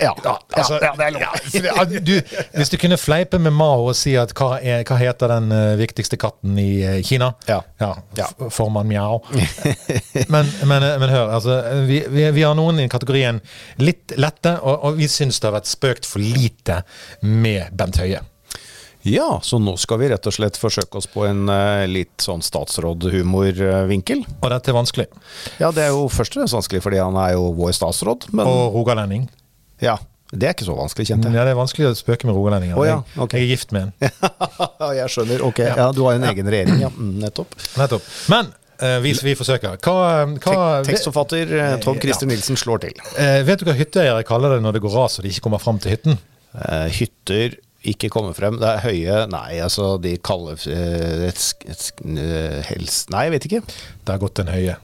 Ja, 0.00 0.12
altså, 0.56 0.78
ja, 0.80 0.94
det 0.96 1.04
er 1.04 1.10
lov. 1.10 1.22
Ja, 1.52 1.84
du, 1.84 2.12
hvis 2.56 2.70
du 2.72 2.78
kunne 2.80 2.96
fleipe 2.96 3.38
med 3.42 3.52
Mao 3.54 3.84
og 3.90 3.96
si 3.96 4.14
at 4.18 4.32
hva, 4.38 4.56
er, 4.58 4.86
hva 4.88 4.96
heter 4.98 5.34
den 5.34 5.52
uh, 5.52 5.74
viktigste 5.80 6.16
katten 6.20 6.56
i 6.58 6.70
uh, 6.80 6.96
Kina? 7.04 7.32
Ja. 7.48 7.60
ja 8.16 8.28
Formann 8.48 8.88
Mjau. 8.88 9.20
men, 10.32 10.48
men, 10.64 10.88
men, 11.02 11.08
hør, 11.12 11.34
altså, 11.36 11.60
vi, 11.88 12.02
vi, 12.08 12.26
vi, 12.32 12.44
har 12.46 12.56
noen 12.58 12.80
i 12.82 12.88
kategorien 12.92 13.42
litt 13.84 14.16
lette, 14.16 14.56
og, 14.62 14.88
og 14.88 15.00
vi 15.00 15.10
syns 15.12 15.40
det 15.40 15.50
har 15.50 15.58
vært 15.60 15.70
spøkt 15.70 16.08
for 16.08 16.24
lite 16.24 16.82
med 17.20 17.68
Bent 17.76 18.00
Høie. 18.00 18.24
Ja, 19.02 19.40
så 19.42 19.58
nå 19.58 19.74
skal 19.82 19.98
vi 19.98 20.08
rett 20.12 20.26
og 20.30 20.34
slett 20.34 20.56
forsøke 20.62 21.00
oss 21.00 21.08
på 21.10 21.24
en 21.26 21.44
uh, 21.50 21.82
litt 21.90 22.22
sånn 22.22 22.42
statsrådhumorvinkel. 22.46 24.24
Og 24.38 24.50
dette 24.54 24.70
er 24.70 24.78
vanskelig. 24.78 25.08
Ja, 25.58 25.72
det 25.74 25.88
er 25.88 25.94
jo 25.96 26.06
først 26.06 26.36
og 26.36 26.42
fremst 26.42 26.56
vanskelig 26.56 26.84
fordi 26.84 27.02
han 27.02 27.18
er 27.18 27.34
jo 27.34 27.50
vår 27.58 27.74
statsråd. 27.76 28.30
Men... 28.30 28.46
Og 28.46 28.78
rogalending. 28.78 29.26
Ja. 29.82 29.98
Det 30.32 30.48
er 30.48 30.54
ikke 30.56 30.64
så 30.64 30.74
vanskelig, 30.78 31.10
kjente 31.10 31.28
jeg. 31.28 31.36
Ja, 31.36 31.44
det 31.44 31.52
er 31.52 31.58
vanskelig 31.58 31.90
å 31.90 31.96
spøke 31.96 32.28
med 32.28 32.36
rogalendinger. 32.38 32.78
Oh, 32.80 32.86
ja. 32.88 33.02
okay. 33.20 33.42
Jeg 33.42 33.50
er 33.50 33.52
gift 33.52 33.74
med 33.76 33.90
en. 33.90 34.12
jeg 34.96 35.12
skjønner. 35.12 35.42
Ok, 35.44 35.60
ja. 35.60 35.90
du 35.92 36.00
har 36.06 36.16
en 36.16 36.24
egen 36.30 36.48
regjering, 36.54 36.78
ja. 36.80 36.88
Mm, 36.88 37.18
nettopp. 37.20 37.52
Nettopp. 37.80 38.06
Men 38.32 38.48
uh, 38.48 38.96
vi, 39.04 39.12
vi, 39.28 39.34
forsøker. 39.36 39.76
Hva, 39.84 39.96
hva 40.40 40.62
Tekstforfatter 40.88 41.52
uh, 41.52 41.66
Tom 41.84 42.00
Christer 42.00 42.30
Nilsen 42.30 42.56
slår 42.56 42.86
til. 42.86 43.02
Uh, 43.18 43.42
vet 43.44 43.60
du 43.60 43.68
hva 43.68 43.76
hytteeiere 43.76 44.24
kaller 44.28 44.56
det 44.56 44.64
når 44.64 44.78
det 44.78 44.82
går 44.86 44.96
ras 44.96 45.18
og 45.20 45.26
de 45.26 45.34
ikke 45.34 45.44
kommer 45.50 45.62
fram 45.62 45.82
til 45.82 45.96
hytten? 45.98 46.20
hytter 46.92 47.54
ikke 47.88 48.10
komme 48.12 48.34
frem. 48.36 48.58
Det 48.60 48.68
er 48.68 48.82
høye 48.84 49.20
Nei, 49.32 49.56
altså, 49.64 49.94
de 50.00 50.14
kaller 50.20 50.58
et, 50.60 50.66
et, 51.32 51.44
et, 51.72 51.86
helst 52.68 53.12
Nei, 53.12 53.26
jeg 53.28 53.34
vet 53.36 53.48
ikke. 53.48 53.62
Det 54.04 54.14
har 54.14 54.20
gått 54.20 54.42
en 54.42 54.52
høye. 54.52 54.76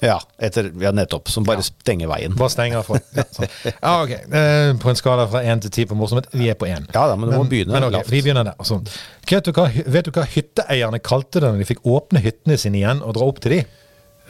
Ja, 0.00 0.16
etter, 0.40 0.70
ja, 0.80 0.92
nettopp. 0.96 1.28
Som 1.28 1.44
bare 1.44 1.60
ja. 1.60 1.68
stenger 1.68 2.08
veien. 2.10 2.36
Bare 2.38 2.52
stenger 2.52 2.84
for. 2.86 3.02
Ja, 3.16 3.24
sånn. 3.36 3.50
ja, 3.68 3.92
ok. 3.92 4.14
Eh, 4.16 4.70
på 4.80 4.92
en 4.92 4.98
skala 4.98 5.26
fra 5.30 5.42
én 5.44 5.60
til 5.62 5.72
ti 5.74 5.84
på 5.88 5.98
morsomhet, 5.98 6.30
vi 6.32 6.48
er 6.52 6.56
på 6.58 6.68
én. 6.70 6.86
Ja 6.94 7.04
da, 7.10 7.18
men 7.18 7.30
du 7.30 7.36
må 7.36 7.44
begynne 7.50 7.74
men, 7.76 7.88
okay, 7.90 8.06
Vi 8.08 8.22
begynner 8.24 8.48
der. 8.48 8.56
Altså. 8.60 8.80
Vet, 9.28 9.46
du 9.46 9.52
hva, 9.56 9.68
vet 9.68 10.08
du 10.08 10.12
hva 10.16 10.24
hytteeierne 10.30 11.02
kalte 11.04 11.42
det 11.42 11.50
når 11.50 11.62
de 11.62 11.68
fikk 11.68 11.84
åpne 11.88 12.22
hyttene 12.24 12.56
sine 12.60 12.80
igjen 12.80 13.04
og 13.04 13.16
dra 13.18 13.28
opp 13.28 13.42
til 13.44 13.58
de? 13.58 13.60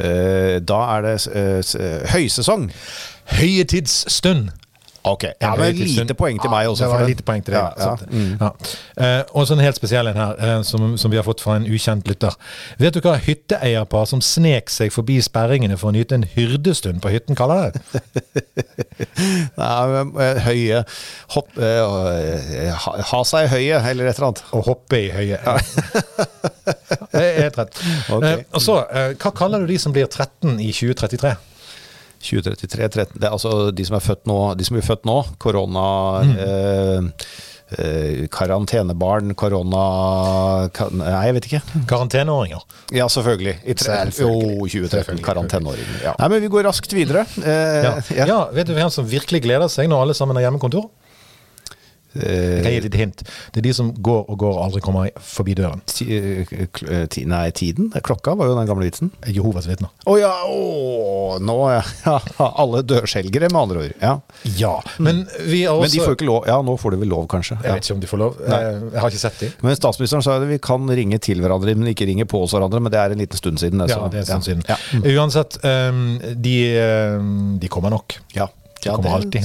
Eh, 0.00 0.56
da 0.64 0.80
er 0.96 1.06
det 1.06 1.14
eh, 1.36 2.10
høysesong. 2.14 2.70
Høyetidsstund. 3.36 4.50
Ok, 5.02 5.24
ja, 5.40 5.54
men 5.56 5.76
Lite 5.76 6.14
poeng 6.14 6.36
til 6.42 6.50
meg 6.52 6.68
også. 6.68 6.84
Det 6.84 6.90
var 6.92 7.06
lite 7.08 7.24
poeng 7.24 7.44
til 7.44 7.54
deg. 7.54 7.78
Ja, 7.80 7.86
ja. 7.88 8.08
Mm. 8.10 8.34
Ja. 8.40 8.50
Uh, 9.00 9.38
og 9.40 9.46
så 9.48 9.56
en 9.56 9.62
helt 9.64 9.78
spesiell 9.78 10.10
en 10.10 10.18
her, 10.20 10.34
uh, 10.36 10.60
som, 10.66 10.98
som, 11.00 11.12
vi 11.12 11.16
har 11.16 11.24
fått 11.24 11.40
fra 11.40 11.56
en 11.56 11.64
ukjent 11.64 12.08
lytter. 12.10 12.36
Vet 12.80 12.96
du 12.96 13.00
hva 13.04 13.16
hytteeierpar 13.24 14.04
som 14.10 14.20
snek 14.24 14.68
seg 14.72 14.92
forbi 14.92 15.16
sperringene 15.24 15.78
for 15.80 15.88
å 15.90 15.96
nyte 15.96 16.18
en 16.18 16.26
hyrdestund 16.34 17.00
på 17.00 17.14
hytten, 17.14 17.38
kaller 17.38 17.72
det? 17.72 18.02
Nei, 19.60 19.72
men, 19.88 20.14
høye 20.44 20.84
Hopp, 21.32 21.52
ha, 21.56 22.92
ha, 23.12 23.20
seg 23.26 23.46
i 23.46 23.50
høye, 23.54 23.80
eller 23.90 24.10
et 24.10 24.18
eller 24.18 24.30
annet. 24.30 24.44
Å 24.52 24.64
hoppe 24.68 25.00
i 25.00 25.10
høye. 25.14 25.38
Ja. 25.40 25.56
det 27.14 27.24
er 27.24 27.44
helt 27.46 27.60
rett. 27.62 27.84
Okay. 28.10 28.44
og 28.52 28.64
så, 28.64 28.82
hva 29.16 29.32
kaller 29.36 29.64
du 29.64 29.70
de 29.70 29.78
som 29.80 29.94
blir 29.96 30.10
13 30.10 30.58
i 30.60 30.74
2033? 30.74 31.38
2033 32.20 32.88
13, 32.88 33.20
det 33.20 33.28
er 33.28 33.36
altså 33.36 33.70
de 33.74 33.86
som 33.86 33.96
er 33.96 34.04
født 34.04 34.26
nå, 34.28 34.40
de 34.58 34.66
som 34.66 34.76
blir 34.76 34.84
født 34.86 35.08
nå, 35.08 35.16
korona 35.40 35.84
mm. 36.26 36.34
eh, 36.44 37.26
eh, 37.78 38.22
Karantenebarn, 38.32 39.34
korona 39.38 39.84
Nei, 41.00 41.10
jeg 41.28 41.36
vet 41.38 41.48
ikke. 41.50 41.62
Karanteneåringer? 41.90 42.64
Ja, 42.96 43.08
selvfølgelig. 43.12 43.56
I 43.64 43.76
tre, 43.78 43.98
jo, 44.20 44.32
2013. 44.66 45.22
Karanteneåringer. 45.24 46.00
Ja. 46.04 46.14
Nei, 46.20 46.30
men 46.34 46.44
vi 46.44 46.52
går 46.52 46.66
raskt 46.68 46.92
videre. 46.96 47.24
Eh, 47.40 47.80
ja. 47.86 47.94
Ja. 48.16 48.30
ja. 48.34 48.40
Vet 48.56 48.70
du 48.70 48.76
hvem 48.76 48.92
som 48.92 49.08
virkelig 49.08 49.44
gleder 49.46 49.72
seg 49.72 49.90
når 49.90 50.06
alle 50.06 50.18
sammen 50.18 50.38
har 50.38 50.48
hjemmekontor? 50.48 50.90
Jeg 52.14 52.62
kan 52.64 52.72
gi 52.72 52.78
et 52.80 52.86
lite 52.88 53.00
hint. 53.00 53.22
Det 53.54 53.60
er 53.60 53.66
de 53.68 53.74
som 53.76 53.90
går 53.94 54.24
og 54.26 54.38
går 54.40 54.56
og 54.56 54.64
aldri 54.64 54.82
kommer 54.82 55.10
forbi 55.22 55.54
døren. 55.58 55.82
Eh, 56.02 57.06
ti, 57.12 57.24
nei, 57.28 57.44
tiden? 57.54 57.90
Klokka 58.06 58.34
var 58.38 58.50
jo 58.50 58.56
den 58.58 58.68
gamle 58.68 58.88
vitsen. 58.88 59.12
Jehovas 59.30 59.68
vitner. 59.70 59.92
Å 60.04 60.10
oh, 60.10 60.18
ja! 60.18 60.32
Oh, 60.50 61.36
nå 61.42 61.58
ja. 61.70 61.82
Alle 62.62 62.82
dørselgere, 62.86 63.50
med 63.52 63.60
andre 63.60 63.84
ord. 63.84 63.96
Ja. 64.02 64.14
ja 64.58 64.74
men 64.98 65.22
vi 65.46 65.62
også 65.70 65.86
Men 65.86 65.94
de 65.94 66.02
får 66.04 66.18
ikke 66.18 66.28
lov. 66.28 66.48
Ja, 66.50 66.58
nå 66.66 66.76
får 66.80 66.96
de 66.96 67.02
vel 67.04 67.12
lov, 67.14 67.26
kanskje. 67.30 67.60
Jeg 67.62 67.78
vet 67.78 67.86
ikke 67.86 67.98
om 67.98 68.04
de 68.04 68.10
får 68.10 68.22
lov. 68.24 68.40
Nei. 68.42 68.60
jeg, 68.66 69.00
har 69.04 69.14
ikke 69.14 69.24
sett 69.24 69.42
de. 69.44 69.50
Men 69.66 69.78
statsministeren 69.78 70.26
sa 70.26 70.38
at 70.40 70.48
vi 70.50 70.60
kan 70.62 70.94
ringe 71.00 71.20
til 71.22 71.42
hverandre, 71.44 71.76
men 71.78 71.92
ikke 71.94 72.08
ringe 72.10 72.26
på 72.30 72.42
oss 72.44 72.56
hverandre. 72.56 72.82
Men 72.82 72.94
det 72.94 73.02
er 73.02 73.14
en 73.14 73.22
liten 73.22 73.40
stund 73.40 73.62
siden. 73.62 73.84
Det, 73.84 73.94
ja, 73.94 74.08
det 74.10 74.24
er 74.24 74.26
en 74.26 74.30
stund 74.32 74.48
siden. 74.48 74.64
Ja. 74.66 74.78
Uansett, 75.20 75.60
um, 75.62 76.18
de, 76.34 76.56
um, 77.20 77.36
de 77.62 77.70
kommer 77.70 77.94
nok. 77.94 78.18
Ja. 78.36 78.50
Ja, 78.84 78.96
kommer 78.96 79.10
alltid. 79.10 79.44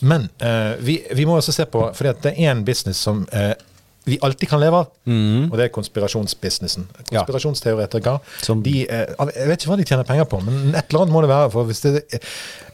Men 0.00 0.28
uh, 0.42 0.76
vi, 0.78 1.00
vi, 1.14 1.24
må 1.26 1.36
også 1.38 1.52
se 1.54 1.66
på, 1.66 1.82
for 1.94 2.12
det 2.22 2.34
er 2.34 2.52
en 2.52 2.64
business 2.64 3.00
som 3.02 3.24
uh, 3.34 3.52
vi 4.08 4.18
alltid 4.24 4.48
kan 4.48 4.60
leve 4.60 4.78
av, 4.80 4.92
mm. 5.04 5.50
og 5.50 5.56
det 5.58 5.66
er 5.66 5.72
konspirasjonsbusinessen. 5.74 6.86
Konspirasjonsteoretikere. 7.10 8.20
De, 8.64 8.76
uh, 8.88 9.32
jeg 9.34 9.50
vet 9.50 9.58
ikke 9.58 9.72
hva 9.72 9.80
de 9.80 9.88
tjener 9.90 10.08
penger 10.08 10.28
på, 10.30 10.40
men 10.46 10.70
et 10.72 10.88
eller 10.88 11.04
annet 11.04 11.16
må 11.16 11.24
det 11.24 11.32
være. 11.32 11.50
for 11.54 11.68
hvis 11.68 11.84
det, 11.84 12.22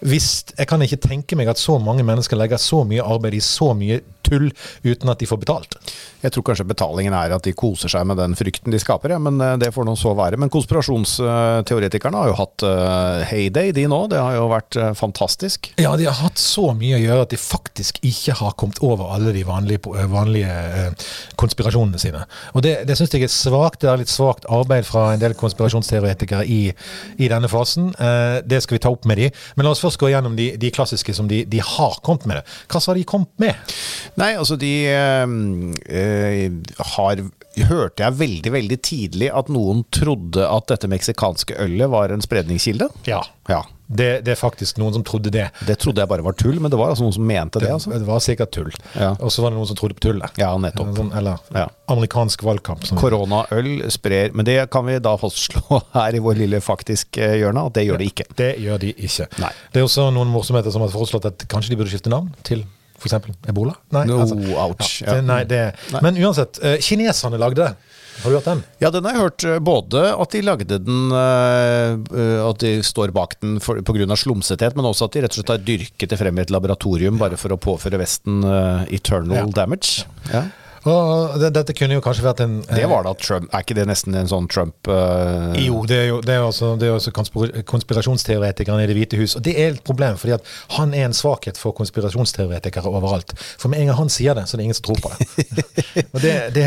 hvis, 0.00 0.28
Jeg 0.58 0.68
kan 0.70 0.82
ikke 0.82 1.00
tenke 1.08 1.38
meg 1.40 1.50
at 1.50 1.58
så 1.58 1.78
mange 1.82 2.06
mennesker 2.06 2.38
legger 2.38 2.60
så 2.62 2.84
mye 2.86 3.02
arbeid 3.02 3.38
i 3.40 3.42
så 3.42 3.72
mye 3.74 4.02
tull 4.34 4.50
uten 4.84 5.12
at 5.12 5.22
de 5.22 5.30
får 5.30 5.40
betalt. 5.44 5.78
Jeg 6.24 6.34
tror 6.34 6.46
kanskje 6.48 6.66
betalingen 6.68 7.14
er 7.16 7.34
at 7.36 7.46
de 7.46 7.54
koser 7.56 7.92
seg 7.92 8.06
med 8.08 8.18
den 8.20 8.36
frykten 8.38 8.74
de 8.74 8.80
skaper, 8.82 9.14
ja, 9.14 9.20
men 9.22 9.40
det 9.60 9.72
får 9.74 9.86
nå 9.86 9.96
så 10.00 10.14
være. 10.16 10.38
Men 10.40 10.52
konspirasjonsteoretikerne 10.52 12.22
har 12.22 12.30
jo 12.32 12.38
hatt 12.38 12.64
heyday, 13.30 13.72
de 13.76 13.86
nå. 13.90 14.00
Det 14.12 14.20
har 14.20 14.38
jo 14.38 14.48
vært 14.52 14.78
fantastisk. 14.98 15.70
Ja, 15.80 15.94
de 16.00 16.08
har 16.08 16.16
hatt 16.22 16.40
så 16.40 16.70
mye 16.76 16.96
å 16.98 17.02
gjøre 17.02 17.26
at 17.26 17.34
de 17.34 17.40
faktisk 17.40 18.00
ikke 18.06 18.38
har 18.40 18.56
kommet 18.60 18.80
over 18.84 19.12
alle 19.14 19.34
de 19.36 19.44
vanlige, 19.46 19.92
vanlige 20.10 20.54
konspirasjonene 21.40 22.00
sine. 22.00 22.24
Og 22.54 22.64
Det, 22.64 22.74
det 22.88 22.96
syns 22.98 23.12
jeg 23.14 23.26
er 23.26 23.32
svakt. 23.32 23.82
Det 23.84 23.90
er 23.90 24.00
litt 24.00 24.12
svakt 24.12 24.48
arbeid 24.52 24.86
fra 24.88 25.10
en 25.12 25.22
del 25.22 25.36
konspirasjonsteoretikere 25.38 26.44
i, 26.48 26.62
i 27.20 27.30
denne 27.30 27.50
fasen. 27.52 27.92
Det 28.44 28.62
skal 28.64 28.78
vi 28.78 28.84
ta 28.84 28.92
opp 28.94 29.04
med 29.08 29.20
de. 29.20 29.30
Men 29.54 29.68
la 29.68 29.74
oss 29.74 29.82
først 29.84 30.00
gå 30.00 30.10
gjennom 30.12 30.36
de, 30.38 30.50
de 30.60 30.72
klassiske 30.74 31.14
som 31.16 31.28
de, 31.30 31.42
de, 31.50 31.60
har 31.64 31.98
kommet 32.06 32.26
med. 32.30 32.54
Hva 32.70 32.82
har 32.86 32.98
de 32.98 33.04
kommet 33.08 33.32
med? 33.42 33.76
Nei, 34.20 34.23
altså 34.32 34.56
de 34.60 34.72
øh, 34.88 36.52
har 36.94 37.24
Hørte 37.54 38.02
jeg 38.02 38.18
veldig 38.18 38.50
veldig 38.50 38.76
tidlig 38.82 39.28
at 39.30 39.50
noen 39.52 39.84
trodde 39.94 40.42
at 40.42 40.66
dette 40.72 40.88
meksikanske 40.90 41.54
ølet 41.62 41.86
var 41.92 42.10
en 42.10 42.24
spredningskilde? 42.24 42.88
Ja. 43.06 43.20
ja. 43.46 43.60
Det, 43.86 44.24
det, 44.24 44.32
er 44.32 44.38
faktisk 44.40 44.78
noen 44.80 44.94
som 44.96 45.04
trodde 45.06 45.30
det. 45.30 45.44
Det 45.68 45.76
trodde 45.78 46.00
jeg 46.02 46.10
bare 46.10 46.24
var 46.24 46.34
tull, 46.40 46.56
men 46.58 46.72
det 46.72 46.78
var 46.80 46.90
altså 46.90 47.04
noen 47.04 47.14
som 47.14 47.26
mente 47.28 47.60
det. 47.60 47.68
Det, 47.68 47.74
altså. 47.76 47.92
det 47.92 48.08
var 48.08 48.22
sikkert 48.24 48.52
tull. 48.56 48.72
Ja. 48.96 49.12
Og 49.20 49.30
så 49.32 49.44
var 49.44 49.52
det 49.52 49.60
noen 49.60 49.68
som 49.70 49.78
trodde 49.78 49.98
på 49.98 50.06
tullet. 50.08 50.40
Ja, 50.40 50.50
nettopp. 50.58 50.94
Sånn, 50.96 51.12
eller 51.14 51.42
ja. 51.54 51.66
amerikansk 51.92 52.42
valgkamp. 52.46 52.86
Koronaøl 52.98 53.84
sprer 53.92 54.32
Men 54.34 54.48
det 54.48 54.56
kan 54.72 54.88
vi 54.88 54.96
da 55.04 55.14
fastslå 55.20 55.82
her 55.94 56.16
i 56.16 56.22
vår 56.24 56.40
lille 56.40 56.62
faktisk 56.64 57.20
eh, 57.20 57.36
hjørne, 57.42 57.68
at 57.68 57.76
det 57.76 57.84
gjør 57.86 58.00
de 58.00 58.08
ikke. 58.10 58.26
Det 58.40 58.54
gjør 58.64 58.80
de 58.86 58.94
ikke. 58.96 59.28
Nei. 59.44 59.52
Det 59.70 59.82
er 59.82 59.86
også 59.86 60.08
noen 60.16 60.32
morsomheter 60.32 60.74
som 60.74 60.82
har 60.82 60.94
foreslått 60.94 61.28
at 61.30 61.46
kanskje 61.50 61.74
de 61.74 61.78
burde 61.78 61.92
skifte 61.92 62.12
navn 62.12 62.32
til 62.46 62.64
f.eks. 62.98 63.16
ebola? 63.50 63.74
Nei, 63.94 64.04
no, 64.10 64.20
altså, 64.24 64.38
ouch. 64.54 65.00
Ja, 65.02 65.16
det, 65.16 65.26
nei, 65.28 65.42
det, 65.48 65.64
nei. 65.94 66.00
Men 66.04 66.20
uansett, 66.22 66.60
uh, 66.62 66.76
kineserne 66.82 67.40
lagde 67.40 67.62
det. 67.62 67.92
Har 68.22 68.30
du 68.30 68.36
hørt 68.36 68.46
den? 68.46 68.60
Ja, 68.78 68.92
den 68.94 69.06
har 69.08 69.16
jeg 69.16 69.24
hørt. 69.24 69.44
Eh, 69.50 69.56
både 69.66 70.02
at 70.14 70.34
de 70.36 70.42
lagde 70.46 70.76
den 70.86 71.10
uh, 71.10 72.44
At 72.46 72.60
de 72.62 72.76
står 72.86 73.10
bak 73.10 73.34
den 73.42 73.56
pga. 73.58 74.06
slumsethet, 74.16 74.76
men 74.78 74.86
også 74.86 75.08
at 75.08 75.16
de 75.16 75.24
rett 75.24 75.34
og 75.34 75.40
slett 75.40 75.50
har 75.50 75.64
dyrket 75.66 76.14
det 76.14 76.20
frem 76.20 76.38
i 76.38 76.44
et 76.44 76.52
laboratorium 76.54 77.18
bare 77.18 77.40
for 77.40 77.52
å 77.52 77.58
påføre 77.58 77.98
Vesten 77.98 78.46
eternal 78.86 79.42
ja. 79.42 79.48
damage. 79.58 80.06
Ja. 80.30 80.46
Og 80.90 81.40
dette 81.40 81.74
kunne 81.76 81.96
jo 81.96 82.02
kanskje 82.04 82.24
vært 82.26 82.42
en 82.44 82.58
Det 82.68 82.84
var 82.90 83.06
da 83.06 83.14
Trump. 83.16 83.48
Er 83.54 83.64
ikke 83.64 83.76
det 83.78 83.86
nesten 83.88 84.16
en 84.18 84.28
sånn 84.30 84.48
Trump 84.52 84.90
uh... 84.90 85.54
Jo, 85.56 85.82
det 85.88 85.98
er 86.02 86.08
jo 86.10 86.18
det 86.24 86.36
er 86.36 86.44
også, 86.44 86.74
det 86.80 86.88
er 86.88 86.96
også 86.96 87.12
konspirasjonsteoretikerne 87.70 88.84
i 88.84 88.90
Det 88.90 88.96
hvite 88.98 89.20
hus. 89.20 89.36
Og 89.38 89.44
det 89.46 89.56
er 89.60 89.72
et 89.72 89.82
problem, 89.86 90.18
fordi 90.20 90.36
at 90.36 90.50
han 90.76 90.92
er 90.96 91.08
en 91.08 91.16
svakhet 91.16 91.60
for 91.60 91.76
konspirasjonsteoretikere 91.78 92.90
overalt. 92.90 93.32
For 93.40 93.72
med 93.72 93.82
en 93.82 93.92
gang 93.92 94.00
han 94.02 94.12
sier 94.12 94.36
det, 94.36 94.46
så 94.48 94.56
er 94.56 94.62
det 94.62 94.68
ingen 94.68 94.78
som 94.78 94.88
tror 94.90 95.00
på 95.04 95.14
det. 95.14 95.64
det, 96.24 96.34
det 96.56 96.66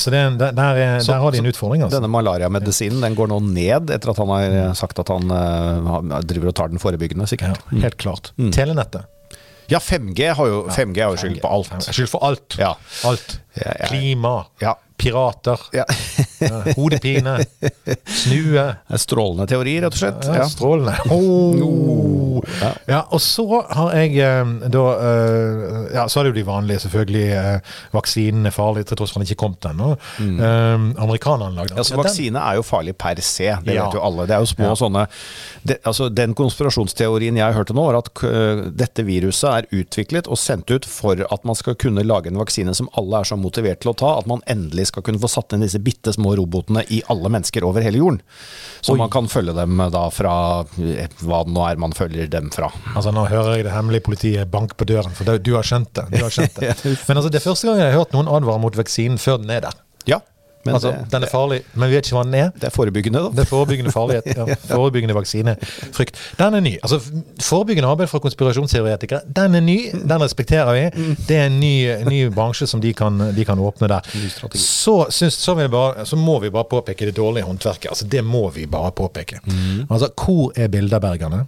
så 0.00 0.14
det, 0.14 0.24
der, 0.40 0.56
der, 0.56 0.80
der, 1.04 1.20
har 1.20 1.34
de 1.34 1.42
en 1.42 1.52
utfordring. 1.52 1.84
Altså. 1.84 1.98
Denne 1.98 2.12
malariamedisinen 2.12 3.04
den 3.04 3.18
går 3.18 3.32
nå 3.32 3.42
ned 3.50 3.92
etter 3.94 4.14
at 4.14 4.22
han 4.22 4.32
har 4.32 4.58
sagt 4.78 5.00
at 5.02 5.12
han 5.12 5.28
uh, 5.32 6.18
driver 6.24 6.52
og 6.52 6.58
tar 6.58 6.72
den 6.72 6.82
forebyggende, 6.82 7.28
sikkert. 7.30 7.60
Ja, 7.68 7.84
helt 7.84 8.00
klart. 8.00 8.32
Mm. 8.40 8.52
Telenettet. 8.54 9.08
Ja, 9.68 9.78
5G 9.78 10.34
har 10.34 10.46
jo, 10.46 10.60
5G 10.72 11.02
har 11.04 11.10
jo 11.12 11.16
skyld 11.20 11.40
på 11.42 11.48
alt. 11.48 11.88
Skyld 11.92 12.08
for 12.08 12.24
alt. 12.24 12.56
Ja. 12.58 12.74
alt. 13.04 13.40
klima, 13.88 14.46
Ja. 14.64 14.78
Pirater, 14.98 15.60
Ja. 15.72 15.84
hodepine, 16.76 17.36
snue. 18.06 18.64
Strålende 18.98 19.46
teori, 19.50 19.76
rett 19.82 19.94
og 19.94 20.00
slett. 20.00 20.28
Ja, 20.34 20.48
strålende. 20.50 20.96
Oh. 21.18 22.42
Ja. 22.62 22.68
Ja, 22.86 22.98
og 23.10 23.18
så 23.22 23.42
har 23.66 23.94
jeg 23.98 24.12
eh, 24.22 24.50
da 24.70 24.82
eh, 24.94 25.88
Ja, 25.96 26.04
så 26.10 26.20
er 26.20 26.28
det 26.28 26.30
jo 26.32 26.36
de 26.38 26.44
vanlige, 26.46 26.82
selvfølgelig. 26.84 27.24
eh, 27.34 27.72
Vaksinen 27.94 28.46
er 28.46 28.54
farlig, 28.54 28.84
til 28.86 28.98
tross 29.00 29.10
for 29.14 29.18
den 29.22 29.26
ikke 29.28 29.40
kom 29.42 29.56
ennå. 29.70 29.88
Eh, 30.20 30.84
Amerikanerne 31.02 31.56
lagde 31.58 31.72
den. 31.74 31.80
Altså, 31.82 31.98
vaksine 31.98 32.38
er 32.38 32.58
jo 32.60 32.64
farlig 32.66 32.94
per 33.00 33.18
se, 33.24 33.50
det 33.64 33.74
Ja. 33.74 33.86
vet 33.88 33.98
jo 33.98 34.04
alle. 34.06 34.26
Det 34.30 34.36
er 34.36 34.44
jo 34.44 34.50
små 34.52 34.70
sånne 34.78 35.06
det, 35.66 35.80
altså, 35.84 36.08
Den 36.14 36.34
konspirasjonsteorien 36.38 37.36
jeg 37.40 37.56
hørte 37.56 37.74
nå, 37.74 37.84
var 37.88 37.98
at 38.02 38.12
dette 38.78 39.04
viruset 39.08 39.48
er 39.50 39.82
utviklet 39.82 40.28
og 40.30 40.38
sendt 40.38 40.70
ut 40.70 40.86
for 40.88 41.18
at 41.18 41.44
man 41.48 41.58
skal 41.58 41.74
kunne 41.74 42.04
lage 42.06 42.30
en 42.30 42.38
vaksine 42.38 42.74
som 42.74 42.88
alle 42.98 43.20
er 43.24 43.28
så 43.28 43.36
motivert 43.40 43.80
til 43.82 43.90
å 43.92 43.96
ta, 43.98 44.14
at 44.18 44.26
man 44.30 44.42
endelig 44.46 44.87
skal 44.88 45.04
kunne 45.06 45.20
få 45.22 45.30
satt 45.30 45.54
inn 45.54 45.64
disse 45.64 45.80
bitte 45.82 46.12
små 46.14 46.34
robotene 46.38 46.84
i 46.94 47.00
alle 47.12 47.30
mennesker 47.32 47.66
over 47.68 47.84
hele 47.84 48.00
jorden. 48.00 48.22
Så 48.80 48.94
Oi. 48.94 49.00
man 49.00 49.12
kan 49.12 49.28
følge 49.30 49.54
dem 49.56 49.80
da 49.94 50.06
fra 50.14 50.34
eh, 50.80 51.10
hva 51.22 51.42
det 51.46 51.54
nå 51.56 51.66
er 51.68 51.80
man 51.80 51.96
følger 51.96 52.30
dem 52.32 52.50
fra. 52.54 52.70
Altså 52.94 53.12
Nå 53.14 53.26
hører 53.30 53.58
jeg 53.58 53.68
det 53.68 53.74
hemmelige 53.74 54.06
politiet 54.08 54.50
banke 54.52 54.78
på 54.78 54.88
døren, 54.88 55.14
for 55.16 55.38
du 55.38 55.52
har 55.56 55.66
skjønt 55.66 55.92
det. 55.98 56.08
Du 56.16 56.24
har 56.24 56.34
skjønt 56.34 56.58
det. 56.60 56.74
Men 57.08 57.20
altså, 57.20 57.30
det 57.32 57.40
er 57.40 57.46
første 57.48 57.68
gang 57.70 57.80
jeg 57.82 57.92
har 57.92 58.02
hørt 58.02 58.16
noen 58.16 58.30
advare 58.32 58.62
mot 58.62 58.76
vaksinen 58.78 59.20
før 59.22 59.40
den 59.42 59.54
er 59.54 59.64
der. 59.68 59.78
Ja, 60.08 60.20
altså, 60.74 60.90
det, 60.90 61.12
Den 61.12 61.22
er 61.22 61.30
farlig, 61.32 61.60
men 61.74 61.90
vi 61.90 61.96
vet 61.96 62.06
ikke 62.08 62.16
hva 62.18 62.24
den 62.24 62.34
er. 62.34 62.50
det 62.54 62.68
er 62.68 62.74
forebyggende, 62.74 63.22
da. 63.24 63.30
Det 63.36 63.44
er 63.44 63.50
forebyggende 63.50 63.92
farlighet. 63.94 64.24
Ja, 64.38 64.54
forebyggende 64.70 65.14
vaksinefrykt. 65.16 66.18
Den 66.38 66.54
er 66.54 66.60
ny. 66.60 66.74
Altså, 66.82 67.00
Forebyggende 67.42 67.88
arbeid 67.88 68.08
fra 68.08 68.18
konspirasjonsteoretikere, 68.22 69.20
den 69.36 69.54
er 69.54 69.60
ny. 69.64 69.78
Den 69.92 70.22
respekterer 70.22 70.72
vi. 70.76 71.14
Det 71.28 71.36
er 71.36 71.46
en 71.46 71.58
ny, 71.60 71.72
ny 72.08 72.20
bransje 72.34 72.68
som 72.70 72.80
de 72.80 72.92
kan, 72.94 73.18
de 73.34 73.44
kan 73.44 73.58
åpne 73.58 73.88
der. 73.90 74.06
Så, 74.54 74.96
syns, 75.10 75.34
så, 75.34 75.54
bare, 75.54 76.06
så 76.06 76.16
må 76.16 76.38
vi 76.44 76.50
bare 76.54 76.68
påpeke 76.70 77.08
det 77.08 77.16
dårlige 77.16 77.44
håndverket. 77.48 77.90
Altså, 77.90 78.06
det 78.06 78.24
må 78.24 78.48
vi 78.54 78.66
bare 78.66 78.92
påpeke. 78.92 79.40
Altså, 79.90 80.08
Hvor 80.14 80.52
er 80.56 80.68
Bilderbergerne? 80.68 81.46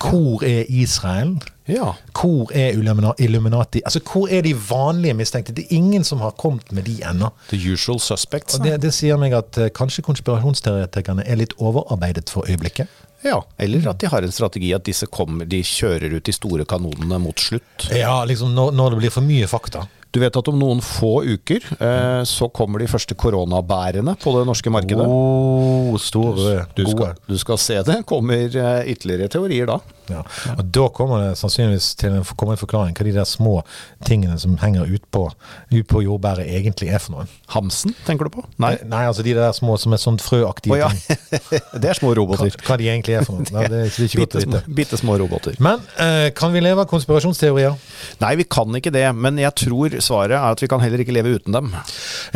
Hvor 0.00 0.44
er 0.46 0.64
Israel? 0.68 1.36
Ja. 1.70 1.92
Hvor 2.16 2.50
er 2.54 2.74
Illuminati? 3.18 3.82
Altså, 3.84 4.00
Hvor 4.12 4.28
er 4.28 4.42
de 4.42 4.54
vanlige 4.70 5.14
mistenkte? 5.14 5.52
Det 5.52 5.64
er 5.64 5.76
ingen 5.76 6.04
som 6.04 6.20
har 6.20 6.30
kommet 6.30 6.72
med 6.72 6.82
de 6.82 7.00
ennå. 7.10 7.30
The 7.48 7.72
usual 7.72 8.00
suspects. 8.00 8.58
Og 8.58 8.64
det, 8.64 8.80
det 8.82 8.94
sier 8.94 9.20
meg 9.20 9.36
at 9.36 9.58
uh, 9.58 9.68
kanskje 9.74 10.02
konspirasjonsteoretikerne 10.06 11.26
er 11.26 11.38
litt 11.40 11.54
overarbeidet 11.58 12.30
for 12.30 12.48
øyeblikket. 12.50 12.90
Ja, 13.22 13.42
eller 13.58 13.90
at 13.90 14.00
de 14.00 14.08
har 14.08 14.24
en 14.24 14.32
strategi 14.32 14.72
at 14.72 14.86
disse 14.88 15.06
kommer, 15.12 15.44
de 15.44 15.60
kjører 15.66 16.14
ut 16.16 16.24
de 16.24 16.32
store 16.32 16.64
kanonene 16.64 17.18
mot 17.20 17.40
slutt. 17.40 17.90
Ja, 17.92 18.22
liksom 18.24 18.54
når, 18.56 18.72
når 18.72 18.94
det 18.94 19.00
blir 19.02 19.12
for 19.12 19.26
mye 19.26 19.48
fakta. 19.50 19.84
Du 20.10 20.18
vet 20.18 20.34
at 20.36 20.48
om 20.50 20.56
noen 20.58 20.80
få 20.82 21.20
uker 21.36 21.62
eh, 21.78 22.22
så 22.26 22.48
kommer 22.50 22.82
de 22.82 22.88
første 22.90 23.14
koronabærene 23.14 24.16
på 24.18 24.32
det 24.34 24.42
norske 24.48 24.72
markedet. 24.74 25.06
Oh, 25.06 25.94
store, 26.02 26.64
Du 26.74 26.82
skal, 26.82 26.98
gode. 26.98 27.14
du 27.30 27.38
skal 27.38 27.60
se 27.62 27.78
det. 27.86 28.00
Kommer 28.10 28.48
eh, 28.50 28.90
ytterligere 28.90 29.30
teorier 29.30 29.70
da. 29.70 29.78
Ja. 30.10 30.22
Og 30.56 30.64
da 30.74 30.86
kommer 30.96 31.24
det 31.24 31.38
sannsynligvis 31.40 31.92
til 32.00 32.18
en, 32.18 32.26
kommer 32.36 32.56
en 32.56 32.60
forklaring 32.60 32.96
hva 32.96 33.06
de 33.06 33.14
der 33.14 33.28
små 33.28 33.60
tingene 34.06 34.38
som 34.40 34.56
henger 34.60 34.88
ut 34.90 35.04
på, 35.14 35.26
ut 35.72 35.86
på 35.90 36.02
jordbæret 36.04 36.48
egentlig 36.50 36.90
er 36.90 37.02
for 37.02 37.16
noe. 37.16 37.26
Hamsen, 37.54 37.94
tenker 38.06 38.28
du 38.28 38.34
på? 38.38 38.44
Nei. 38.62 38.74
Nei, 38.90 39.04
altså 39.08 39.24
de 39.26 39.34
der 39.36 39.52
små 39.56 39.76
som 39.80 39.94
er 39.94 40.02
sånn 40.02 40.18
frøaktige 40.22 40.76
oh, 40.76 40.80
ja. 40.82 40.90
ting. 40.90 41.22
det 41.82 41.92
er 41.92 41.98
små 41.98 42.12
roboter. 42.18 42.54
hva 42.66 42.78
de 42.80 42.88
egentlig 42.90 43.18
er 43.18 43.26
for 43.26 43.38
noe. 43.38 43.48
Nei, 43.54 43.66
det 43.70 43.82
er 43.86 43.94
ikke, 44.06 44.22
godt 44.24 44.38
å 44.38 44.44
vite. 44.44 44.62
bitte 44.80 45.00
små 45.00 45.16
roboter. 45.20 45.56
Men 45.62 45.82
eh, 46.00 46.28
kan 46.36 46.54
vi 46.54 46.62
leve 46.64 46.84
av 46.84 46.90
konspirasjonsteorier? 46.90 47.76
Nei, 48.22 48.32
vi 48.40 48.46
kan 48.50 48.80
ikke 48.80 48.92
det. 48.94 49.06
Men 49.16 49.38
jeg 49.40 49.54
tror 49.64 49.96
svaret 50.02 50.36
er 50.38 50.48
at 50.54 50.62
vi 50.62 50.70
kan 50.70 50.82
heller 50.82 51.02
ikke 51.02 51.14
leve 51.16 51.36
uten 51.38 51.56
dem. 51.56 51.72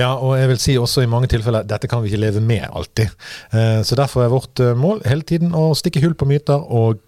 Ja, 0.01 0.15
og 0.15 0.37
jeg 0.39 0.51
vil 0.53 0.61
si 0.63 0.77
også 0.81 1.05
i 1.05 1.11
mange 1.11 1.31
tilfeller 1.33 1.67
dette 1.69 1.91
kan 1.91 2.03
vi 2.05 2.13
ikke 2.13 2.23
leve 2.23 2.43
med 2.45 2.67
alltid. 2.71 3.13
Eh, 3.53 3.81
Så 3.85 3.99
derfor 3.99 4.25
er 4.25 4.33
vårt 4.33 4.61
eh, 4.63 4.75
mål 4.79 5.03
hele 5.09 5.27
tiden 5.27 5.55
å 5.57 5.71
stikke 5.79 6.03
hull 6.05 6.17
på 6.19 6.29
myter 6.29 6.63
og 6.75 7.03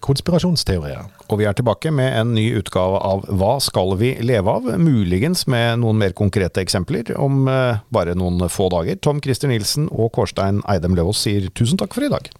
konspirasjonsteorier. 0.57 1.05
Og 1.29 1.39
vi 1.39 1.45
er 1.45 1.53
tilbake 1.53 1.91
med 1.91 2.13
en 2.15 2.33
ny 2.33 2.55
utgave 2.57 2.99
av 2.99 3.25
Hva 3.27 3.59
skal 3.59 3.97
vi 3.97 4.15
leve 4.21 4.47
av? 4.47 4.79
Muligens 4.79 5.47
med 5.47 5.79
noen 5.79 5.97
mer 5.97 6.13
konkrete 6.13 6.61
eksempler 6.61 7.15
om 7.17 7.47
eh, 7.47 7.79
bare 7.89 8.15
noen 8.15 8.49
få 8.49 8.69
dager. 8.69 8.97
Tom 9.01 9.21
Christer 9.21 9.49
Nilsen 9.49 9.89
og 9.91 10.13
Kårstein 10.13 10.63
Eidem 10.67 10.95
Løvaas 10.95 11.21
sier 11.21 11.49
tusen 11.53 11.77
takk 11.77 11.93
for 11.93 12.03
i 12.05 12.09
dag. 12.11 12.31